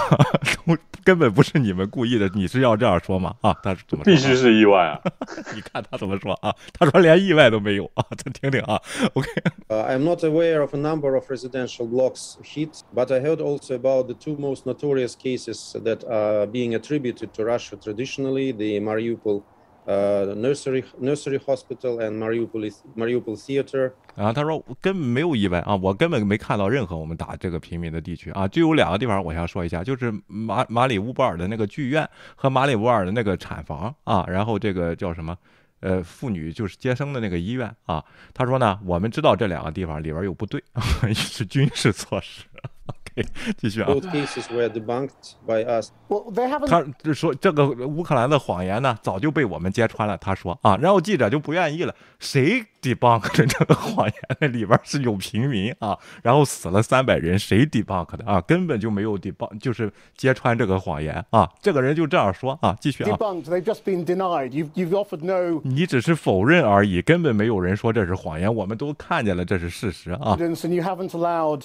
[0.66, 2.28] 都根本不是你们故意的。
[2.34, 3.34] 你是要这样说吗？
[3.40, 5.00] 啊，他怎么说必须是意外啊？
[5.54, 6.54] 你看他怎么说啊？
[6.72, 8.04] 他说连意外都没有啊！
[8.16, 8.80] 咱听听啊。
[9.14, 9.30] OK。
[9.68, 14.06] Uh, I'm not aware of a number of residential blocks hit, but I heard also about
[14.06, 19.42] the two most notorious cases that are being attributed to Russia traditionally: the Mariupol.
[19.86, 23.92] 呃 nursery nursery hospital and Mariupolis Mariupol theater.
[24.16, 35.36] 啊，他说根本没有意外啊，我根本没看到任何我们打这个平民的地区啊，就有两个地方我想说一下，就是马马里乌波尔的那个剧院和马里乌波尔的那个产房啊，然后这个叫什么？
[35.80, 38.02] 呃，妇女就是接生的那个医院啊。
[38.32, 40.60] 他说呢，我们知道这两个地方里边有部队，
[41.14, 42.44] 是军事措施。
[43.56, 43.88] 继续啊。
[43.88, 45.90] Both cases were debunked by us.
[46.08, 46.68] Well, they haven't.
[46.68, 50.16] 他说这个乌克兰的谎言呢，早就被我们揭穿了。
[50.18, 54.14] 他说啊，然后记者就不愿意了，谁 debunk 的这个谎言？
[54.40, 58.40] 那里边是有平民啊，然后死了三百人，谁 debunk 的啊？
[58.40, 61.48] 根本就没有 debunk，就是揭穿这个谎言啊。
[61.60, 63.10] 这个人就这样说啊，继续啊。
[63.10, 63.44] Debunked.
[63.44, 64.50] They've just been denied.
[64.50, 65.60] You've you've offered no.
[65.64, 70.36] 你只是否认而已，根本没有人说这是谎言，我们都看见了，这是事实啊。
[70.36, 71.62] and you haven't allowed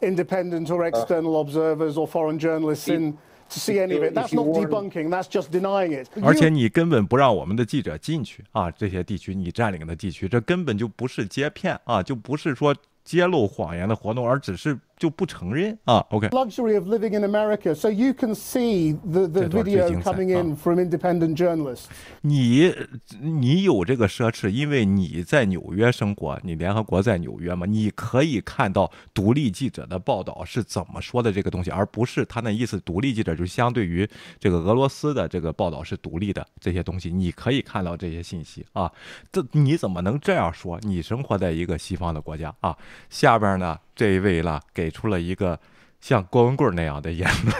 [0.00, 3.12] independent or external observers or foreign journalists in
[3.48, 4.14] to see any of it.
[4.14, 5.10] That's not debunking.
[5.10, 6.08] That's just denying it.
[6.22, 12.74] 而且你根本不让我们的记者进去啊，这些地区你占领的地区，这根本就不是接骗啊，就不是说
[13.04, 16.04] 揭露谎言的活动，而只是就不承认啊。
[16.10, 20.56] OK，Luxury of living in America, so you can see the, the 这段最 video，coming in 啊。
[20.56, 21.84] from independent journalists.
[22.22, 22.74] 你
[23.20, 38.90] 你有这个奢侈，因为你在纽约生活，你联合国在纽约嘛，你可以看到独立记者的报道是怎么说的这个东西，而不是他那意思，独立记者就相对于这个俄罗斯的这个报道是独立的这些东西，你可以看到这些信息啊。
[39.30, 40.78] 这你怎么能这样说？
[40.82, 42.76] 你生活在一个西方的国家啊。
[43.08, 45.58] 下边呢，这一位了给出了一个
[46.00, 47.54] 像郭文贵那样的言论。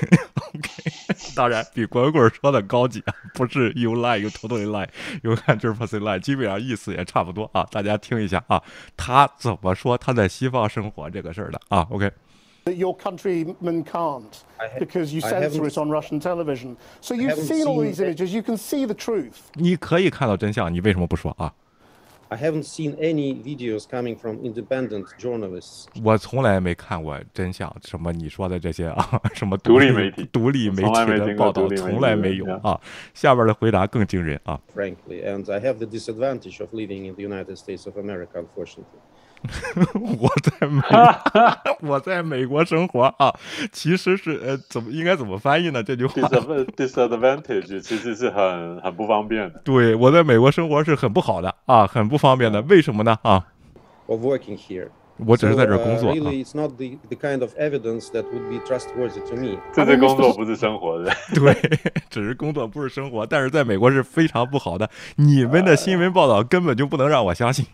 [0.54, 0.70] OK，
[1.34, 4.88] 当然比郭文贵说的高级啊，不是 you lie you totally lie
[5.24, 7.66] you hundred percent lie，基本上意思也差不多啊。
[7.72, 8.62] 大家听一下啊，
[8.96, 12.08] 他怎么说他在西方生活这个事儿的啊？OK。
[12.68, 14.44] that your countrymen can't
[14.78, 16.76] because you censor it on Russian television.
[17.00, 19.36] So you've seen all these images, you can see the truth.
[19.54, 21.52] 你可以看到真相，你为什么不说啊？
[22.29, 25.85] I haven't seen any videos coming from independent journalists.
[26.03, 32.81] 我从来没看过真相，什么你说的这些啊，什么独立媒体独立媒从来体没听过的报道独立媒体从来没有的啊。
[33.13, 34.59] 下边的回答更惊人啊！
[34.73, 38.99] frankly, and I have the disadvantage of living in the United States of America, unfortunately.
[40.18, 40.82] 我在美，
[41.88, 43.32] 我在美国生活啊，
[43.72, 45.82] 其实是呃，怎么应该怎么翻译呢？
[45.82, 49.60] 这句话，disadv- disadvantage 其实是很很不方便的。
[49.64, 52.60] 对我在美国生活是很不好的啊，很不方便的。
[52.62, 53.16] 为什么呢？
[53.22, 53.44] 啊
[54.06, 54.88] ，Of working here.
[55.26, 56.14] 我只是在这儿 uh, 工作啊。
[56.14, 59.58] really, it's not the, the kind of evidence that would be trustworthy to me.
[59.74, 61.12] 这是工作，不是生活的。
[61.34, 61.52] 对，
[62.08, 64.88] 只是工作不是生活，但是在美国是非常不好的。
[65.16, 67.66] 你们的新闻报道根本就不能让我相信。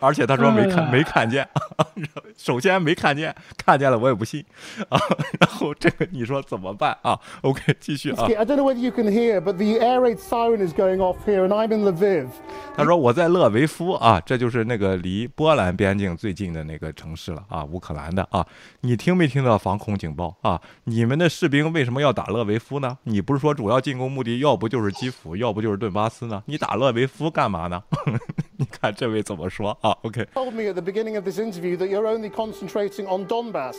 [0.00, 1.48] 而且他说没看没看见，
[2.36, 4.44] 首先没看见，看见了我也不信
[4.88, 4.98] 啊。
[5.40, 8.24] 然后这个你说怎么办啊？OK，继续啊。
[8.24, 11.46] I don't know whether you can hear, but the air raid siren is going off here,
[11.46, 12.28] and I'm in Lviv.
[12.76, 18.44] 他说我在勒维夫啊，这就是那个离波兰边境最近的那个城市了啊，乌克兰的啊。
[18.80, 20.60] 你听没听到防空警报啊？
[20.84, 22.98] 你们的士兵为什么要打勒维夫呢？
[23.04, 26.42] 你不是说主要进攻目的要不就是基辅，要不就是顿巴斯呢？
[26.46, 27.82] 你打勒维夫干嘛呢？
[28.56, 33.76] 你看这位怎么说啊？OK，told me at the beginning of this interview that you're only concentrating on Donbass.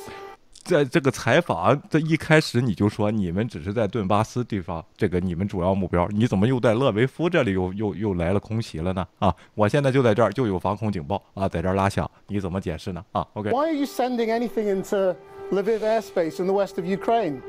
[0.64, 9.08] 在这个采访这一开始你就说你们只是在顿巴斯地方，这个你们主要目标，你怎么又在勒维夫这里又又又来了空袭了呢？
[9.18, 13.04] 啊，我现在就在这儿，就有防空警报啊，在这儿拉响，你怎么解释呢？
[13.12, 15.16] 啊，OK，Why are you sending anything into
[15.52, 17.42] Lviv airspace in the west of Ukraine?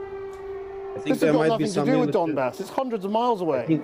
[1.05, 2.59] This has got nothing to do with Donbass.
[2.59, 3.81] It's hundreds of miles away.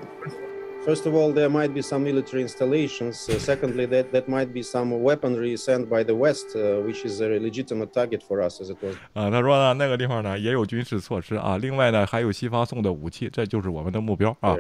[0.82, 3.28] think, First of all, there might be some military installations.
[3.28, 7.20] Uh, secondly, that, that might be some weaponry sent by the West, uh, which is
[7.20, 14.56] a legitimate target for us, as it was 啊，他说呢，那个地方呢也有军事措施啊，另外呢还有西方送的武器，这就是我们的目标啊。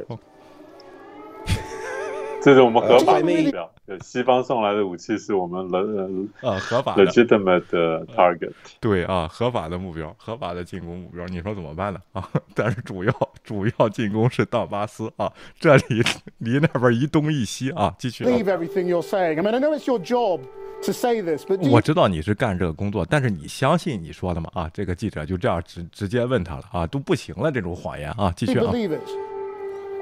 [2.44, 3.70] 这是我们合法的呃目标。
[3.86, 8.52] 对，西方送来的武器是我们 le- 呃，合法的，legitimate 的 target。
[8.80, 12.00] 对啊，合法的目标，合法的进攻目标，你说怎么办呢？
[12.12, 13.12] 啊， 但是主要
[13.44, 16.02] 主要进攻是道巴斯啊，这里
[16.38, 18.28] 离那边一东一西啊，继续、啊。
[18.28, 19.38] Believe everything you're saying.
[19.38, 20.40] I mean, I know it's your job
[20.84, 24.48] to say this, but do 我知道你是干这个工作，但是你相信你说的吗？
[24.54, 28.72] 啊，这个记者就这样直直接问他了啊，都不行了，这种谎言啊，继续啊。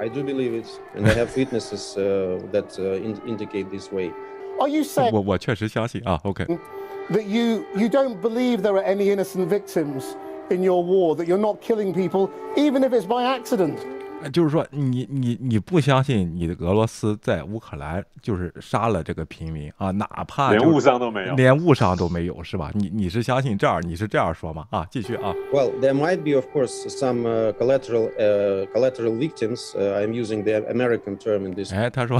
[0.00, 0.04] it?
[0.04, 4.12] I do believe it, and I have witnesses uh, that uh, in- indicate this way.
[4.60, 6.44] Are you saying 我我确实相信啊，OK，
[7.10, 10.16] that you you don't believe there are any innocent victims
[10.50, 11.14] in your war?
[11.16, 13.78] That you're not killing people, even if it's by accident?
[14.29, 22.71] 就是说你你你不相信你的俄罗斯在乌克兰就是杀了这个平民啊，哪怕连误伤都没有连误伤都没有是吧？
[22.73, 24.67] 你你是相信这样，你是这样说吗？
[24.69, 25.33] 啊，继续啊。
[25.53, 29.73] Well, there might be, of course, some uh, collateral uh, collateral victims.
[29.75, 31.73] Uh, I'm using the American term in this.
[31.73, 32.19] 哎，他说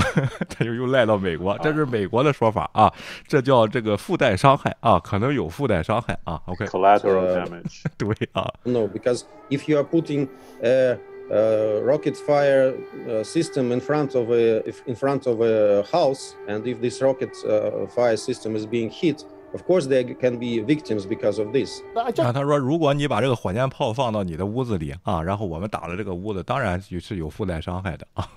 [0.49, 2.91] 他就又赖到美国，这是美国的说法啊，
[3.27, 6.41] 这叫这个附带伤害啊，可能有附带伤害啊。
[6.45, 7.83] OK，collateral Uh, damage。
[7.97, 10.27] 对啊，No, because if you are putting
[11.30, 12.74] a, a rocket fire
[13.08, 17.00] uh, system in front of a if in front of a house, and if this
[17.02, 19.24] rocket uh, fire system is being hit,
[19.54, 21.82] of course there can be victims because of this.
[21.94, 28.28] I 啊， just 他说如果你把这个火箭炮放到你的屋子里啊，然后我们打了这个屋子，当然是有附带伤害的啊。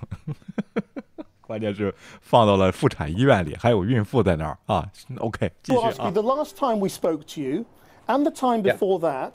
[1.42, 4.88] 关键是放到了妇产医院里，还有孕妇在那儿啊。
[5.18, 7.64] OK，继 to 续 ask 啊 you, the last time we spoke to you,
[8.06, 8.76] and the time Yeah.
[8.76, 9.34] before that,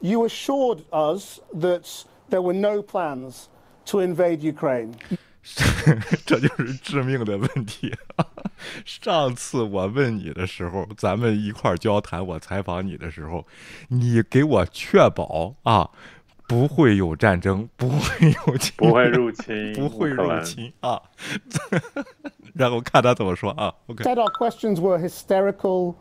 [0.00, 1.84] you assured us that
[2.28, 3.48] there were no plans
[3.86, 4.94] to invade Ukraine.
[6.26, 7.94] 这就是致命的问题。
[8.84, 13.46] 上次我问你的时候，咱们一块儿交谈，我采访你的时候，
[13.88, 15.88] 你给我确保啊，
[16.46, 21.00] 不会有战争，不会有侵不会入侵不会入乌克兰侵啊。
[22.54, 23.74] 然后看他怎么说啊。
[23.86, 25.94] OK， Said our questions were hysterical,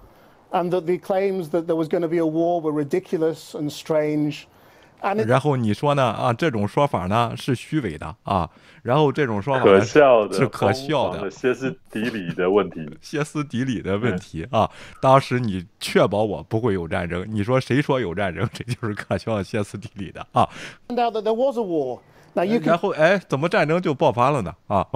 [0.52, 3.72] and that the claims that there was going to be a war were ridiculous and
[3.72, 4.44] strange.
[5.13, 6.05] 然后你说呢？
[6.05, 8.49] 啊，这种说法呢是虚伪的啊，
[8.83, 12.89] 然后这种说法可笑的、是可笑的、歇斯底里的问题。
[13.03, 14.71] 歇斯底里的问题啊！
[15.03, 20.49] 当时你确保我不会有战争，你说谁说有战争， 这就是可笑歇斯底里的啊
[20.89, 22.01] out that there was a war.
[22.33, 24.55] Now you 然后哎，怎么战争就爆发了呢？
[24.69, 24.87] 啊，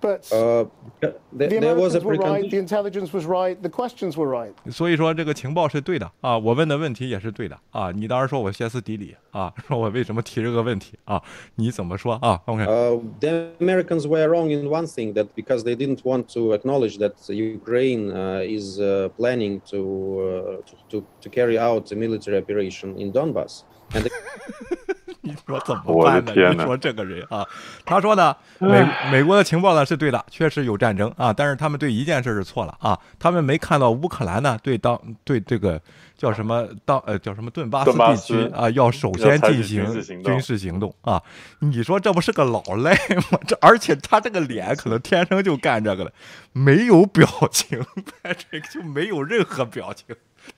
[0.00, 0.66] But Uh,
[1.00, 2.58] th- the there was a Americans were right, the precondition.
[2.58, 4.52] intelligence was right, the questions were right.
[4.70, 7.90] 所以说这个情报是对的啊，我问的问题也是对的啊。
[7.90, 11.20] 你当时说我歇斯底里啊，说我为什么提这个问题啊？
[11.54, 12.38] 你怎么说啊？
[12.44, 16.98] OK， Uh, the Americans were wrong in one thing that because they didn't want to acknowledge
[16.98, 22.36] that Ukraine uh, is uh, planning to, uh, to to to carry out a military
[22.36, 23.64] operation in Donbass,
[23.94, 24.10] and they
[25.23, 26.33] 你说怎么办呢？
[26.51, 27.47] 你说这个人啊，
[27.85, 35.79] 他说呢，美美国的情报呢是对的，确实有战争啊，但是他们对一件事是错了啊，他们没看到乌克兰呢对当对这个
[36.17, 41.21] 叫什么当呃叫什么顿巴斯地区啊，要首先进行军事行动军事行动啊，
[41.59, 42.93] 你说这不是个老赖
[43.31, 43.39] 吗？
[43.47, 46.13] 这而且他这个脸可能天生就干这个的，
[46.51, 47.79] 没有表情，
[48.23, 50.15] 这个就没有任何表情，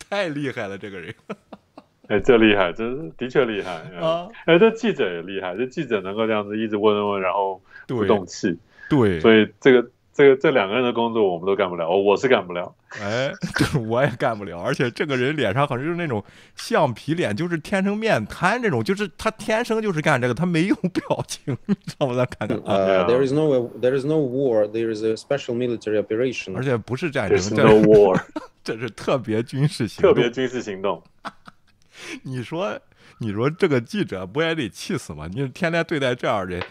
[0.09, 1.13] 太厉害了这个人。
[2.09, 2.83] 哎，这厉害，这
[3.17, 4.27] 的确厉害啊！
[4.45, 8.57] 哎，这记者也厉害，这记者能够这样子一直问问问，然后不对动气，
[8.89, 12.75] 对，所以这个这个这两个人的工作我们都干不了，哦，我是干不了。
[13.01, 16.21] 哎， 这我也干不了，而且这个人脸上好像就是那种
[16.55, 22.15] 橡皮脸，就是天生面瘫这种，就是他天生就是干这个，他没有表情， 你知道吗？
[22.15, 23.47] 咱看看啊，uh, there is no
[23.81, 24.67] there is no war.
[24.67, 26.53] There is a special military operation.
[26.55, 28.21] 而且不是战争 no war，
[28.61, 30.13] 这是特别军事行动。
[30.13, 31.01] 特别军事行动。
[32.23, 32.79] 你说，
[33.19, 35.27] 你说这个记者不也得气死吗？
[35.31, 36.63] 你天天对待这样的人。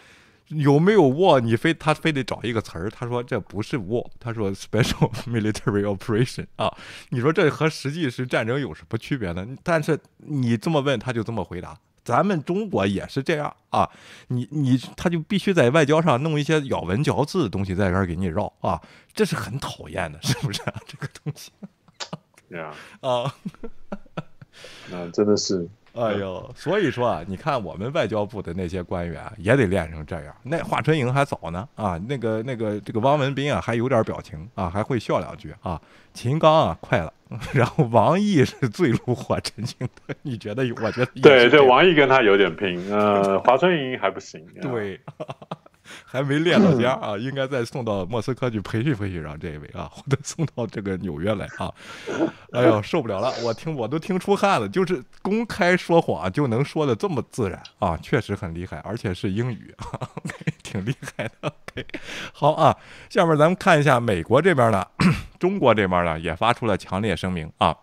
[0.49, 1.40] 有没有 war？
[1.40, 6.70] 你非他非得找一个词儿，他说这不是 war，他说 special military operation 啊。
[7.09, 9.47] 你说这和实际是战争有什么区别呢？
[9.62, 11.78] 但是你这么问，他就这么回答。
[12.05, 13.89] 咱们中国也是这样啊，
[14.28, 18.78] 你你他就必须在外交上弄一些咬文嚼字的东西在这儿给你绕啊，
[19.15, 20.74] 这是很讨厌的，是不是啊？
[20.86, 21.51] 这个东西
[22.51, 23.35] 对啊，啊。
[24.91, 30.35] 那真的是，哎呦，所以说啊，你看我们外交部的那些官员啊也得练成这样。
[30.43, 35.81] 那华春莹还早呢啊，那个那个这个汪文斌啊还有点表情啊，还会笑两句啊。
[36.15, 37.12] 秦刚啊快了，
[37.55, 40.15] 然后王毅是最炉火纯青的。
[40.23, 40.74] 你觉得有？
[40.83, 44.45] 我觉得对对，王毅跟他有点拼，呃，华春莹还不行。
[44.61, 45.01] 啊对。
[46.05, 51.73] 还没练到家啊，应该再送到莫斯科去培训培训，让这位啊，或者送到这个纽约来啊。
[52.53, 60.09] 哎呦，受不了了，我听我都听出汗了，就是公开说谎就能说的这么自然啊，确实很厉害，而且是英语，啊、
[60.63, 61.33] 挺厉害的。
[61.43, 61.87] OK，
[62.33, 62.77] 好啊，
[63.09, 64.87] 下面咱们看一下美国这边呢，
[65.39, 67.77] 中国这边呢也发出了强烈声明啊。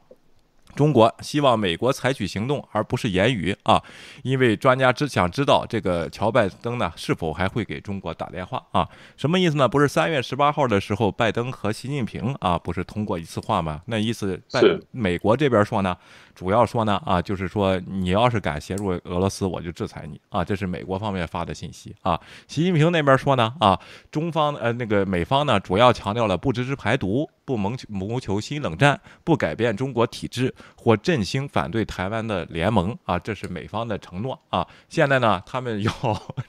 [0.75, 3.81] 中国希望美国采取行动，而不是言语啊，
[4.23, 8.87] 因为专家只想知道这个乔拜登呢是否还会给中国打电话啊？
[9.17, 9.67] 什么意思呢？
[9.67, 13.81] 不是三月十八号的时候，拜登和习近平啊不是通过一次话吗？
[13.87, 15.97] 那意思拜美国这边说呢，
[16.39, 22.17] 主要说呢啊，就是说你要是敢协助俄罗斯，我就制裁你啊，这是美国方面发的信息啊。
[22.47, 23.77] 习近平那边说呢啊，
[24.09, 27.29] 中方呃那个美方呢主要强调了不支持排毒。
[27.49, 34.67] 不谋求谋求新冷战，不改变中国体制或振兴反对台湾的联盟啊，这是美方的承诺啊。
[34.87, 35.91] 现在呢，他们要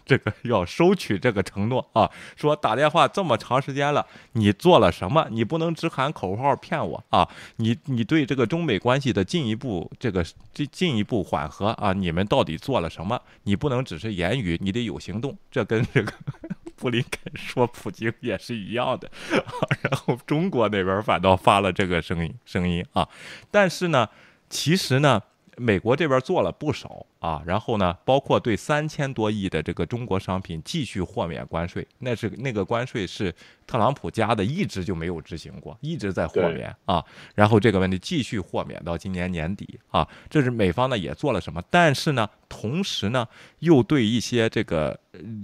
[0.04, 5.26] 这个要收取这个承诺啊，说打电话这么长时间了，你做了什么？
[5.30, 7.26] 你不能只喊口号骗我啊！
[7.56, 13.20] 你你对这个中美关系的进一步这个进进一步缓和啊，你们到底做了什么？
[13.44, 15.36] 你不能只是言语，你得有行动。
[15.50, 16.12] 这跟 这个。
[16.76, 19.44] 布林肯说普京也是一样的，啊、
[19.84, 23.06] 然后中国那边反倒发了这个声音声音啊，
[23.50, 24.08] 但是呢，
[24.48, 25.22] 其实呢，
[25.60, 33.34] 美国这边做了不少啊，然后呢，包括对三千多亿的这个中国商品继续豁免关税，那是那个关税是
[33.66, 37.04] 特朗普加的，一直就没有执行过，一直在豁免啊，
[37.34, 43.28] 然后这个问题继续豁免到今年年底啊，这是美方呢也做了什么，但是呢，同时呢，
[43.58, 44.98] 又对一些这个。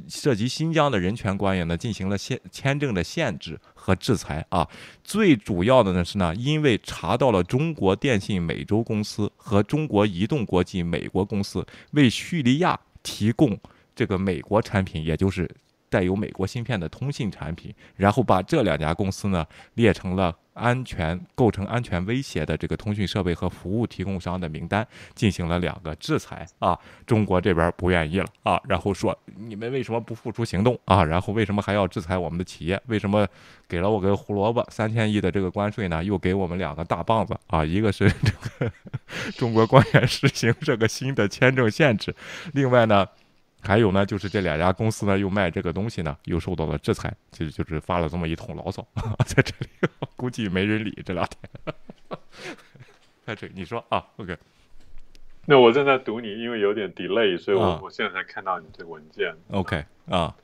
[0.08, 4.66] 涉及新疆的人权官员呢，进行了限签证的限制和制裁啊。
[5.04, 13.56] 最主要的呢是呢，因为查到了中国电信美洲公司和中国移动国际美国公司为叙利亚提供
[13.94, 15.48] 这个美国产品，也就是
[15.88, 20.36] 带有美国芯片的通信产品，然后把这两家公司呢列成了。
[20.56, 31.04] 安全构成安全威胁的这个通讯设备和服务提供商的名单进行了两个制裁啊，中国这边不愿意了啊，然后说你们为什么不付出行动啊？
[31.04, 32.80] 然后为什么还要制裁我们的企业？
[32.86, 33.28] 为什么
[33.68, 36.02] 给了我个胡萝卜三千亿的这个关税呢？
[36.02, 37.62] 又给我们两个大棒子啊？
[37.66, 38.32] 一个是这
[38.64, 38.72] 个
[39.36, 42.16] 中国官员实行这个新的签证限制，
[42.54, 43.06] 另外呢。
[43.66, 48.86] 还有呢，就是这两家公司呢，又卖这个东西呢，又受到了制裁，其实就是发了这么一通牢骚，
[49.26, 49.68] 在这里
[50.14, 51.74] 估计没人理这两天。
[53.26, 54.36] 在这你说啊，OK。
[55.46, 59.34] 那我正在读你，因为有点 delay，所以我、啊我现在才看到你这个文件。
[59.50, 60.34] OK 啊，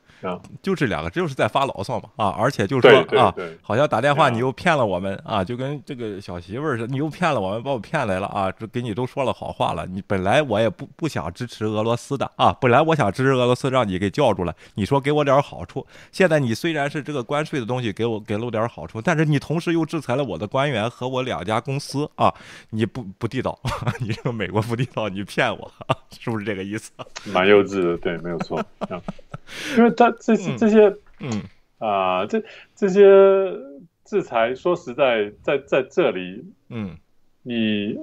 [0.62, 22.32] 就这两个，就是在发牢骚嘛啊，而且就是说啊，好像打电话你又骗了我们啊，就跟这个小媳妇儿似的，你又骗了我们，把我骗来了啊，这给你都说了好话了，你本来我也不不想支持俄罗斯的啊，本来我想支持俄罗斯，让你给叫住了，你说给我点好处，现在你虽然是这个关税的东西给我给了我点好处，但是你同时又制裁了我的官员和我两家公司啊，
[22.70, 23.58] 你不不地道，
[24.00, 25.72] 你这个美国不地道，你骗我，
[26.18, 26.90] 是不是这个意思？
[27.24, 28.62] 蛮幼稚的，对，没有错，
[29.76, 30.94] 因为他这些这些。
[31.20, 31.42] 嗯
[31.78, 32.40] 啊，这
[32.76, 33.02] 这些
[34.04, 36.96] 制裁，说实在，在在这里，嗯，
[37.42, 37.98] 你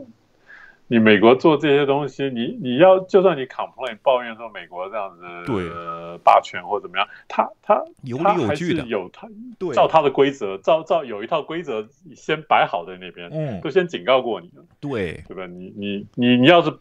[0.87, 15.45] 你美国做这些东西，你你要就算你 complain 抱怨说美国这样子对呃霸权或怎么样，他他有理有据的，有他对照他的规则，照照有一套规则先摆好在那边，嗯，都先警告过你对对吧？
[15.47, 16.77] 你你你你要是。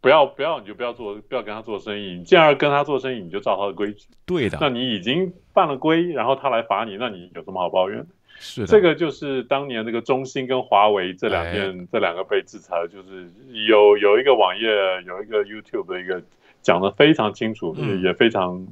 [0.00, 2.14] 不要不要，你就不要做，不要跟他做生意。
[2.14, 4.06] 你既然跟他做生意，你就照他的规矩。
[4.24, 4.56] 对的。
[4.60, 8.06] 那你已经犯了规，然后他来罚你，那你有什么好抱怨？
[8.38, 8.66] 是的。
[8.66, 13.28] 这个就是当年那个中兴跟华为这两件，这两个被制裁，就是
[13.68, 14.68] 有有一个网页，
[15.06, 16.22] 有一个 YouTube 的一个
[16.62, 18.66] 讲的非常清楚，也非常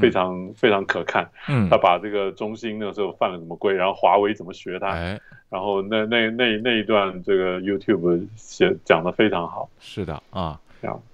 [0.00, 1.30] 非常非常可看。
[1.48, 1.68] 嗯。
[1.68, 5.18] 他把这个中兴那时候犯了什么规，然后华为怎么学他。
[5.50, 10.56] 然后那那那那一段这个 YouTube 写讲的非常好，是的啊，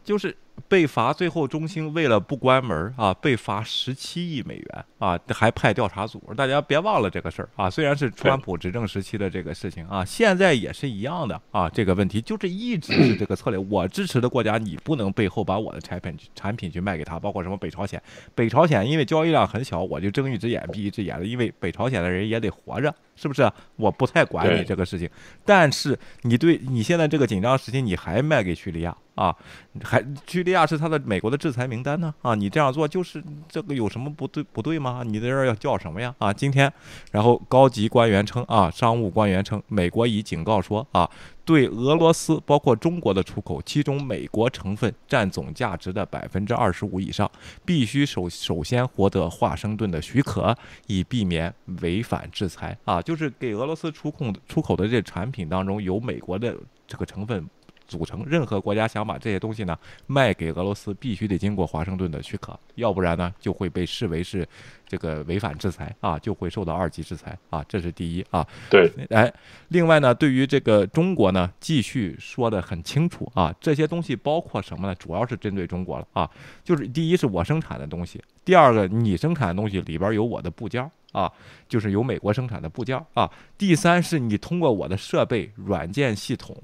[0.05, 0.37] 就是。
[0.69, 6.33] 被罚，最后中兴为了不关门啊，被罚十七亿美元啊，还派调查组。
[6.35, 11.69] 大家别忘了这个事儿啊，虽然是川普执政时期的这个事情啊，现在也是一样的啊。
[11.69, 18.03] 这个问题就是一直是这个策略，我支持的国家，你不能背后把我的产品产品去卖给他，包括什么北朝鲜。
[18.35, 23.49] 北朝鲜因为交易量很小，我就睁一只眼闭一只眼了，因为北朝鲜的人也得活着，是不是？
[23.77, 25.07] 我不太管你这个事情，
[25.45, 28.97] 但是你对你现在这个紧张时期，你还卖给叙利亚？
[29.17, 29.35] 啊，
[29.83, 32.35] 还叙利亚是他的美国的制裁名单呢啊！
[32.35, 35.03] 你这样做就是这个有什么不对不对吗？
[35.05, 36.33] 你在这儿要叫什么呀啊？
[36.33, 36.71] 今天，
[37.11, 41.11] 然后高级官员称啊，商务官员称，美国已警告说啊，
[41.47, 47.31] 对俄罗斯包括中国的出口，其中美国成分占总价值的百分之二十五以上，
[47.65, 50.55] 必须首首先获得华盛顿的许可，
[50.89, 53.01] 以避免违反制裁啊！
[53.01, 56.55] 就是给俄罗斯出控出口的这产品当中有美国的
[56.87, 57.49] 这个成分。
[57.87, 64.47] 组成任何国家想把这些东西呢卖给俄罗斯，必须得经过华盛顿的许可，要不然呢就会被视为是
[64.87, 68.47] 这个违反制裁啊，就会受到二级制裁啊，这是第一啊。
[68.71, 69.33] 对，哎，
[69.69, 74.95] 另外呢，对于这个中国呢，继续说的很清楚啊，这些东西包括什么呢？
[74.97, 76.31] 主要是针对中国了啊，
[76.65, 80.91] 就是第一是我生产的东西，第二个你生产的东西里边有我的部件。
[81.17, 81.33] 啊，
[81.67, 83.31] 就是由美国生产的部件啊。
[83.57, 86.55] 第三是你通过我的设备、软件系统，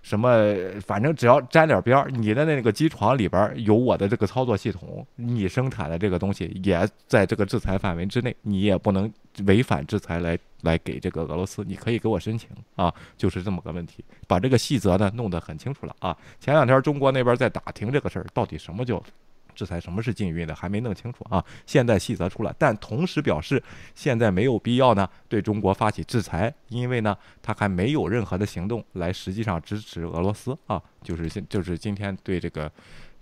[0.00, 0.46] 什么
[0.86, 9.12] 反正只要沾点边儿，你的那个机床里边有我的这个操作系统，你生产的这个东西也在这个制裁范围之内，你也不能
[9.44, 14.02] 违反制裁来来给这个俄罗斯，你可以给我申请啊，就是这么个问题。
[14.26, 16.16] 把这个细则呢弄得很清楚了啊。
[16.40, 19.02] 前两天中国那边在打听这个事儿，到底什么叫？
[19.58, 21.44] 制裁什么是禁运的还没弄清楚啊！
[21.66, 23.60] 现在细则出来，但同时表示
[23.92, 32.70] 现在没有必要呢对中国发起制裁，因为呢他还没有任何的行动来实际上支持俄罗斯啊，就是现就是今天对这个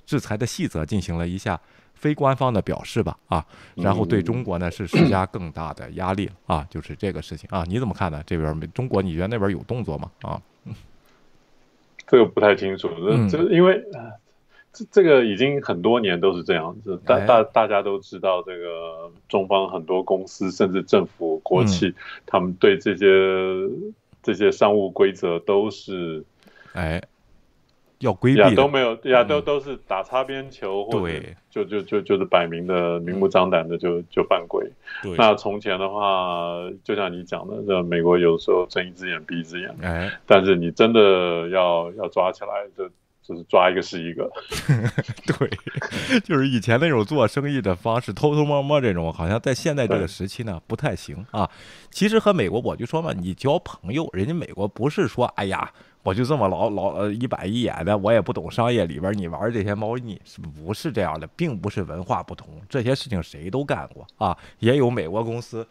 [0.05, 1.59] 制裁的细则进行了一下
[1.95, 3.43] 非官方的表示吧啊，
[3.77, 8.23] 然后对中国呢是施加更大的压力啊，就是这个事情啊，你怎么看呢？
[8.27, 10.11] 这边中国你觉得那边有动作吗？
[10.21, 10.39] 啊，
[12.07, 12.91] 这个不太清楚，
[13.31, 13.83] 这因为。
[14.91, 21.95] 这个已经很多年都是这样子，大大大家都知道，这个中方很多公司甚至政府国企，
[22.27, 23.07] 他们对这些
[24.23, 26.25] 这些商务规则都是，
[26.73, 27.01] 哎，
[28.01, 31.15] 要规避，都没有呀，都都是打擦边球，或者
[31.51, 34.69] 就就就就是摆明的明目张胆的就就犯规。
[35.17, 42.91] 那从前的话，就像你讲的，这美国有时候睁一只眼闭一只眼，哎，但是你真的要要抓起来就。
[43.27, 44.31] 就是抓一个是一个，
[45.27, 45.51] 对，
[46.23, 51.51] 就是以前那种做生意的方式，偷偷摸摸这种，好像在现在这个时期呢不太行啊。
[51.91, 55.73] 其实和美国，我就说嘛，你交朋友，人家美国不是说，哎呀，
[56.05, 61.27] 我就这么老老呃一板一眼的，我也不懂商业里边你玩这些猫腻，是不是这样的？
[61.35, 65.67] 并不是文化不同，这些事情谁都干过啊，也有美国公司。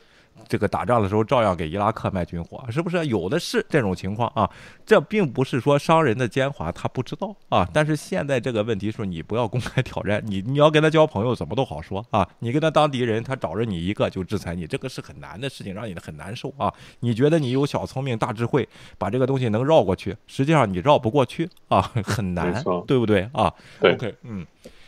[0.48, 4.50] 这个打仗的时候照样给伊拉克卖军火，是不是有的是这种情况啊？
[4.86, 7.68] 这并不是说商人的奸猾他不知道啊。
[7.74, 12.28] 但是现在这个问题是你不要公开挑战，你你要跟他交朋友怎么都好说啊。
[12.40, 16.72] 你跟他当敌人，他找着你一个就制裁你，这个是很难的事情，让你很难受啊。
[17.00, 18.68] 你觉得你有小聪明大智慧，
[18.98, 23.54] 把这个东西能绕过去，实际上你绕不过去啊，很难，对不对啊？
[23.80, 24.46] 对，OK，嗯，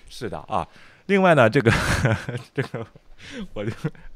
[0.10, 0.68] 是的啊。
[1.08, 1.72] 另外呢，这个
[2.54, 2.86] 这个，
[3.54, 3.72] 我就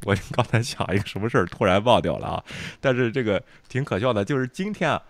[0.06, 2.44] 我就刚才想一个什么事儿，突然忘掉了啊。
[2.80, 5.02] 但是这个挺可笑的，就是今天啊，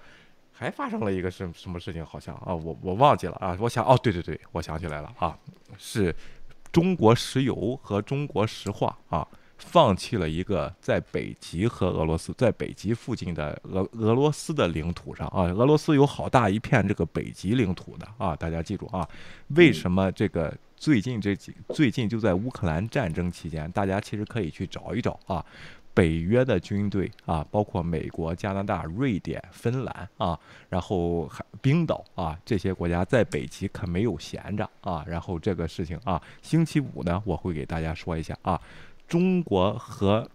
[0.51, 3.57] 还发生了一个什什么事情，好像啊，我我忘记了啊。
[3.59, 5.37] 我想哦，对对对，我想起来了啊，
[5.77, 6.15] 是
[6.71, 9.27] 中国石油和中国石化啊。
[9.63, 19.07] 放弃了一个在北极和俄罗斯在北极附近的俄俄罗斯的领土上啊，俄罗斯有好大一片这个北极领土的啊，大家记住啊，
[19.49, 20.51] 为什么这个
[20.81, 25.45] 最近这几最近就在乌克兰战争期间，大家其实可以去找一找啊，
[25.93, 30.39] 北约的军队啊，包括美国、加拿大、瑞典、芬兰啊，
[30.69, 38.59] 然后还冰岛啊这些国家在北极可没有闲着啊，然后这个事情啊，星期五呢我会给大家说一下啊。
[39.07, 40.27] 中国和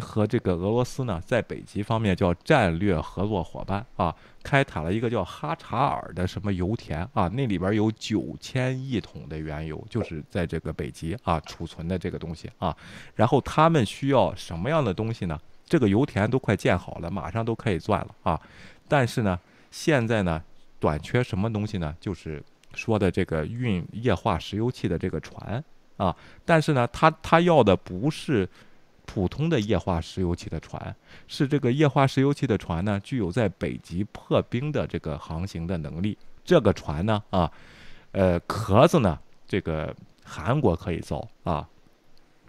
[0.00, 12.76] 和这个俄罗斯呢，在北极方面叫战略合作伙伴啊，开采了一个叫哈查尔的什么油田啊，那里边有九千亿桶的原油，就是在这个北极啊储存的这个东西啊。
[13.14, 15.38] 然后他们需要什么样的东西呢？
[15.64, 18.40] 这个油田都快建好了，马上都可以钻了啊。
[18.88, 19.38] 但是呢，
[19.70, 20.42] 现在呢，
[20.78, 21.94] 短缺什么东西呢？
[22.00, 22.42] 就是
[22.74, 25.62] 说的这个运液化石油气的这个船。
[25.96, 26.14] 啊，
[26.44, 28.46] 但是呢，他他要的不是
[29.06, 30.94] 普通的液化石油气的船，
[31.26, 36.18] 是这个液化石油气的船呢，具有在北极破冰的这个航行的能力。
[36.44, 37.50] 这个船呢，啊，
[38.12, 39.18] 呃，壳子呢，
[39.48, 41.66] 这个韩国可以造啊，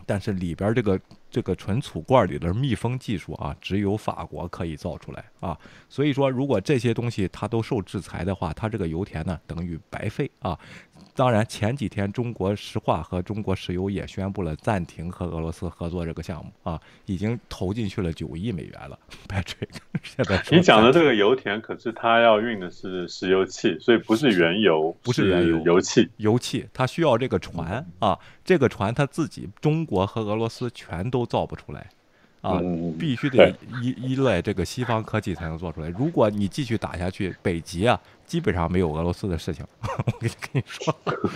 [0.05, 0.99] 但是里边这个
[1.31, 5.57] 这个存储罐里的密封技术啊，只有法国可以造出来啊。
[5.89, 10.57] 所以说，如果这些东西它都受制裁的话，它这个油田呢，等于白费啊。
[11.15, 18.99] 当然，前几天中国石化和中国石油也宣布了暂停和俄罗斯合作这个项目啊，已经投进去了九亿美元了。
[19.27, 19.69] Patrick，
[20.03, 31.87] 现在你讲的这个油田，可是它要运的是石油气，所以不是原油，不是原油，油气，油气，它需要这个船啊，这个船它自己中国和俄罗斯全都造不出来。
[32.41, 32.61] 啊，
[32.99, 33.51] 必须得
[33.81, 35.89] 依依赖这个西方科技才能做出来。
[35.89, 39.65] 如果你继续打下去，北极啊，基本上没有俄罗斯的事情。
[40.05, 40.95] 我跟你说，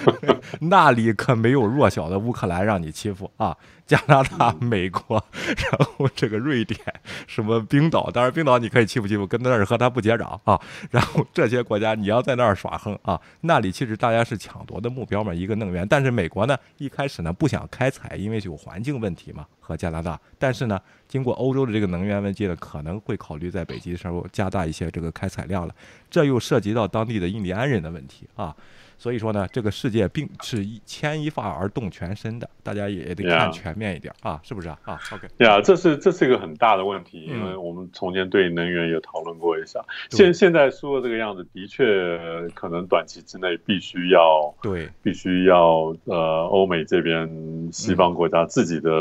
[0.60, 3.58] 那里可没有弱小的乌克兰让你欺负啊。
[3.92, 5.22] 加拿大、美国，
[5.58, 6.80] 然后这个瑞典，
[7.28, 10.58] 什么冰岛，当然冰岛你可以欺负欺负，跟那儿和他不结壤啊。
[10.92, 15.86] 然后这些国家你要在那儿耍横啊，那里其实大家是抢夺的目标嘛，一个能源。
[15.86, 20.18] 但是美国呢，一开始呢不想开采，因为有环境问题嘛，和加拿大。
[20.40, 25.76] 但是呢，经过欧洲的这个能源危机呢，可能会考虑在北极的时候加大一些这个开采量了。
[26.10, 28.56] 这又涉及到当地的印第安人的问题啊。
[29.02, 34.78] 所以说呢，这个世界并是一牵一发而动全身的，大家也得看全面一点啊，是不是啊？
[34.84, 47.28] 啊，OK，呀，这是这是一个很大的问题，因为我们从前对能源也讨论过一下，现现在说这个样子，的确可能短期之内必须要对，必须要呃，欧美这边
[47.72, 48.92] 西方国家自己的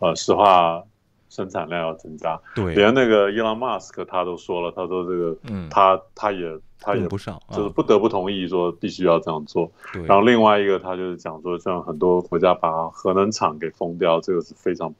[0.00, 0.84] 呃石化
[1.36, 6.58] 生产量要增加，对，连那个伊朗马斯克他都说了，他说这个，嗯，他他也。
[6.78, 9.68] 他也不上，就是不得不同意说必须要这样做。
[9.94, 10.04] 对。
[10.04, 14.94] 然后另外一个，他就是讲说，像很多国家把核能厂给封掉，这个是非常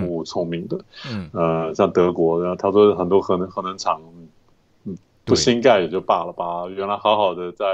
[0.00, 0.78] 不聪明的。
[1.10, 1.28] 嗯。
[1.32, 4.00] 呃，像德国，然后他说很多核能核能厂，
[4.84, 7.64] 嗯，不新盖也就罢了，吧原来好好的在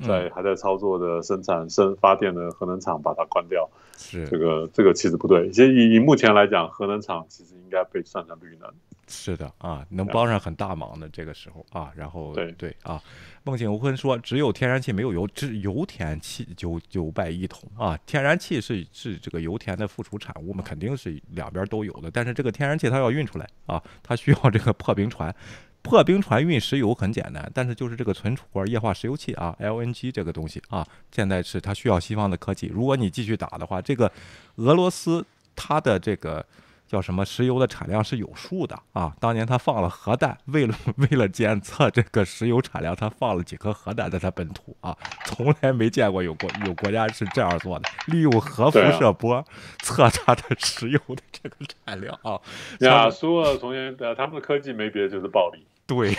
[0.00, 3.68] 在还在操作的生产生发电的核能厂把它关掉。
[3.96, 4.26] 是。
[4.28, 5.50] 这个这个其实不对。
[5.50, 8.70] 其实以以目前来讲，核能厂其实应该被算成绿能。
[9.12, 13.02] 是的啊，能帮上很大忙的这个时候啊，然后对对啊，
[13.42, 25.34] 孟景文说只有天然气没有油，只油田气九九百亿桶啊，天然气是是这个油田的附属产物嘛，肯定是两边都有的，但是这个天然气它要运出来啊，它需要这个破冰船，
[25.82, 34.10] 破冰船运石油很简单，但是就是这个存储罐液化石油气啊，LNG 这个东西啊，现在是它需要西方的科技，如果你继续打的话，这个
[34.56, 35.24] 俄罗斯
[35.54, 36.44] 它的这个。
[36.90, 37.24] 叫什么？
[37.24, 39.14] 石油的产量是有数的啊！
[39.20, 44.96] 当年他放了核弹，为了 为了检测这个石油产量，他放了几颗核弹在他本土啊！
[45.24, 49.44] 从来没见过有国有国家是这样做的，利用核辐射波
[49.78, 51.54] 测他的 石油的这个
[51.86, 52.40] 产量啊！
[52.80, 55.64] 呀，说从前他们的科技没别的就是暴力。
[55.90, 56.14] 对，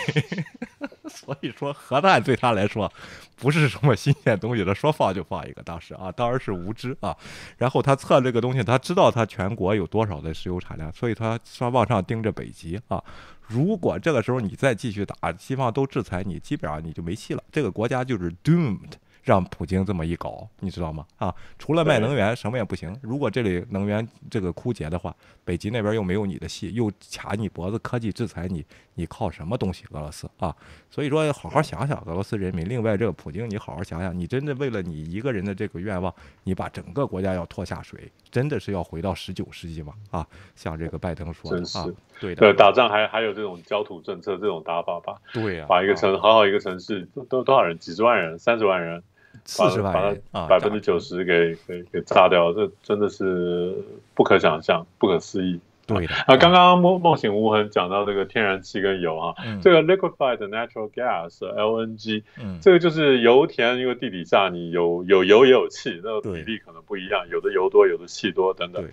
[1.08, 2.92] 所以说核弹对他来说
[3.36, 5.62] 不是什么新鲜东西，他说放就放一个。
[5.62, 7.16] 当时啊，当然是无知啊。
[7.56, 13.02] 然后他测这个东西，他知道他全国有多少的石油产量，所以他说往上盯着北极啊。
[13.46, 17.42] 如果这个时候你再继续打，西方都制裁你，基本上你就没戏了。
[17.50, 18.92] 这个国家就是 doomed，
[19.22, 21.06] 让普京这么一搞，你知道吗？
[21.16, 22.96] 啊，除了卖能源，什么也不行。
[23.00, 29.84] 如果这里能源这个枯竭的话，北极那边又没有你的戏，又卡你脖子，科技制裁你，你靠什么东西？
[29.92, 30.54] 俄罗斯啊，
[30.90, 32.68] 所以说好好想想，俄罗斯人民。
[32.68, 36.12] 另外，这个普京，你好好想想，你真的为了你一个人的这个愿望，
[36.42, 39.94] 你把整个国家要拖下水，真的是要回到十九世纪吗？
[40.10, 40.26] 啊，
[40.56, 41.86] 像这个拜登说的啊，
[42.20, 45.16] 对的，打仗还还有这种焦土政策这种打法吧？
[45.32, 49.00] 对呀，把一个城好好一个城市都多少人，几十万人，三十万人。
[49.44, 53.74] 四十万人啊，百分之九十给给给炸掉，这真的是
[54.14, 55.60] 不可想象、不可思议。
[55.86, 62.22] 对的啊，刚刚梦梦醒无痕讲到这个天然气跟油啊，这个 liquefied natural gas LNG，
[62.60, 68.84] 这个就是油田，因为地底下你有有油也有气，那个比例可能不一样，有的油多，有的气多等等。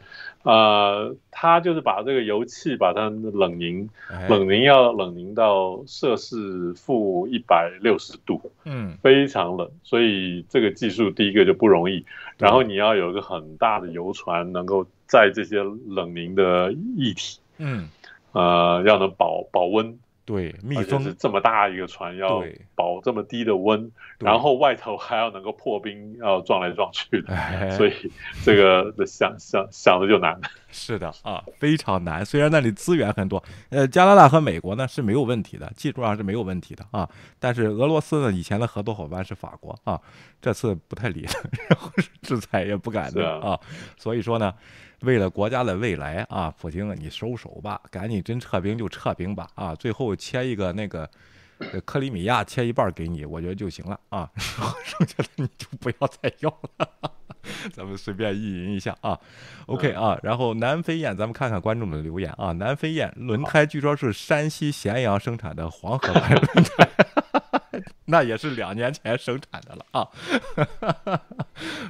[0.43, 3.89] 呃，它就是把这个油气把它冷凝，
[4.29, 12.05] 冷凝要冷凝到摄氏负一百六十度，嗯，非常冷，所以这个技术第一个就不容易。
[12.37, 17.89] 然后你要有一个很大的油船，能够载这些冷凝的液体，嗯，
[18.31, 19.99] 呃，要能保保温。
[20.25, 22.43] 对，密封是这么大一个船，要
[22.75, 27.91] 保这么低的温，然后外头还要能够破冰，要撞来撞去的，所以
[28.43, 30.39] 这个 想想想的就难。
[30.69, 32.23] 是的啊，非常难。
[32.23, 37.09] 虽然那里资源很多，呃，加拿大和美国呢是没有问题的，技术上是没有问题的啊。
[37.39, 39.99] 但是俄罗斯呢，以前的合作伙伴是法国啊，
[40.39, 41.31] 这次不太理了，
[41.67, 41.89] 然后
[42.21, 43.59] 制裁也不敢的啊。
[43.97, 44.53] 所以说呢。
[45.01, 49.73] 为了国家的未来啊，普京，你收手吧，赶紧真撤兵就撤兵吧啊！
[49.75, 51.09] 最后切一个那个
[51.85, 56.89] 克里米亚，切一半给你，我觉得就行了啊， 剩下的你就不要再要了。
[57.71, 59.17] 咱们随便意淫一下啊
[59.67, 60.19] ，OK 啊。
[60.21, 62.51] 然后南飞燕，咱们看看观众的留言啊。
[62.51, 66.89] 南飞燕轮胎据说是山西咸阳生产的黄河牌轮胎。
[68.11, 70.09] 那也是两年前生产的了啊。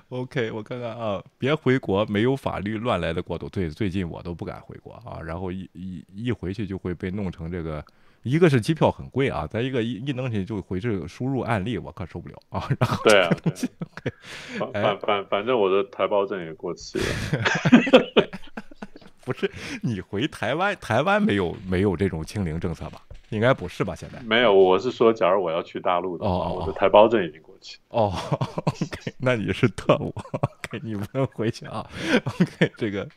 [0.10, 3.48] OK，我看看啊，别回国，没有法律乱来的国度。
[3.48, 7.84] 对，最近我都不敢回国啊，然后一一一回去就会被弄成这个，
[8.24, 12.68] 一个是机票很贵啊，再一个一一弄起就回去输入案例，我可受不了啊。
[12.80, 13.30] 然后对啊，
[14.74, 17.06] 反反反正我的台胞证也过期了。
[19.24, 19.50] 不是
[19.84, 23.00] 你回台湾，台湾没有没有这种清零政策吧？
[23.30, 23.96] 应该不是吧？
[23.96, 27.78] 现在没有，我是说，假如我要去大陆的话，我的台胞证已经过期。
[27.90, 28.14] 哦
[28.66, 31.86] ，OK，那你是特务，OK， 你不能回去啊。
[32.26, 33.08] OK，这个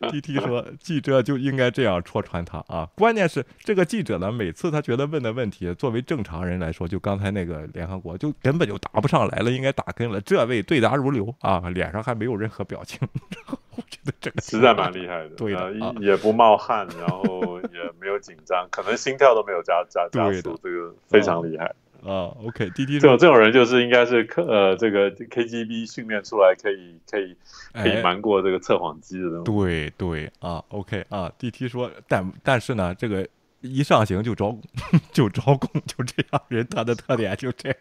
[0.00, 2.88] DT 说，记者就应该这样戳穿他啊。
[2.96, 10.20] 关键是这个记者呢，每次他觉得问的问题，作为正常人来说，就刚才那个联合国就根本就答不上来了，应该打跟了。
[10.20, 12.98] 这位对答如流啊，脸上还没有任何表情。
[13.76, 21.66] 我觉得这个实在蛮厉害的，对的，也不冒汗，然后也没有紧张，可能心跳都没有加加加速，这个非常厉害
[22.02, 22.32] 啊。
[22.44, 27.36] OK，滴滴这种这种人就是应该是科呃这个 KGB 训练出来可以可以
[27.72, 29.42] 可以瞒过这个测谎机的。
[29.42, 33.26] 对对啊，OK 啊滴滴说，但但是呢，这个。
[33.64, 34.56] 一上行就招，
[35.12, 37.78] 就招供，就这样人，他的特点就这样。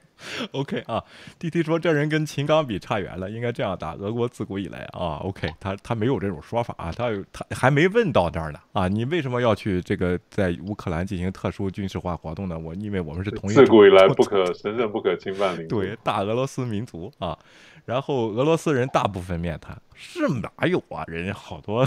[0.51, 1.03] OK 啊
[1.37, 3.93] ，D T 说这人跟秦刚比差远了，应该这样打。
[3.95, 12.57] 俄国自古以来啊，OK，他他没有这种说法啊，他他还没问到那儿呢啊，你为什么要去这个在乌克兰进行特殊军事化活动呢？
[12.57, 17.37] 我因为我们是同一自古以来不可神圣不可侵犯领土，对大俄罗斯民族啊。
[17.85, 21.03] 然后俄罗斯人大部分面谈，是哪有啊？
[21.07, 21.85] 人家好多。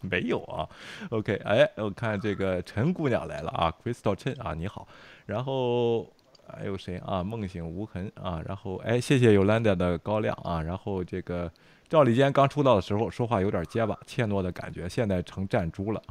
[0.08, 0.68] 没有啊
[1.10, 4.86] ，OK，哎，我看这个陈姑娘来了啊，Crystal Chen 啊，你好，
[5.26, 6.10] 然后
[6.48, 7.22] 还有谁啊？
[7.22, 11.52] 梦醒无痕啊，然后哎，谢谢 Yolanda 的高亮啊，然后这个
[11.88, 16.02] 赵立坚刚出道的时候说话有点结巴，怯懦的感觉，现在成站猪了，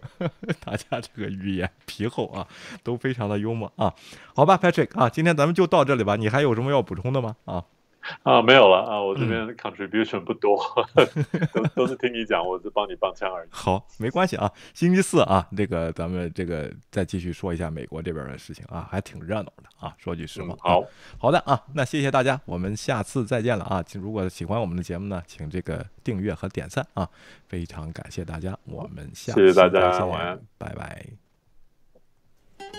[0.64, 2.46] 大家这个语言皮厚啊，
[2.82, 3.94] 都非常的幽默啊，
[4.34, 7.36] 好吧，Patrick 啊，今天咱们就到这里吧，你还有什么要补充的吗？
[7.44, 7.64] 啊？
[8.22, 10.58] 啊，没有了啊，我这边 contribution 不多，
[11.52, 13.48] 都都是听你讲，我是帮你帮腔而已。
[13.52, 20.56] 好，没关系啊，星期四啊，这个咱们这个再继续说一下美国这边的事情啊，还挺热闹的啊，说句实话。
[20.58, 20.84] 好，
[21.18, 23.84] 好的啊，那谢谢大家，我们下次再见了啊。
[23.94, 27.08] 如果喜欢我们的节目呢，请这个订阅和点赞啊，
[27.48, 31.25] 非常感谢大家，我们下谢谢大家，晚安，拜拜。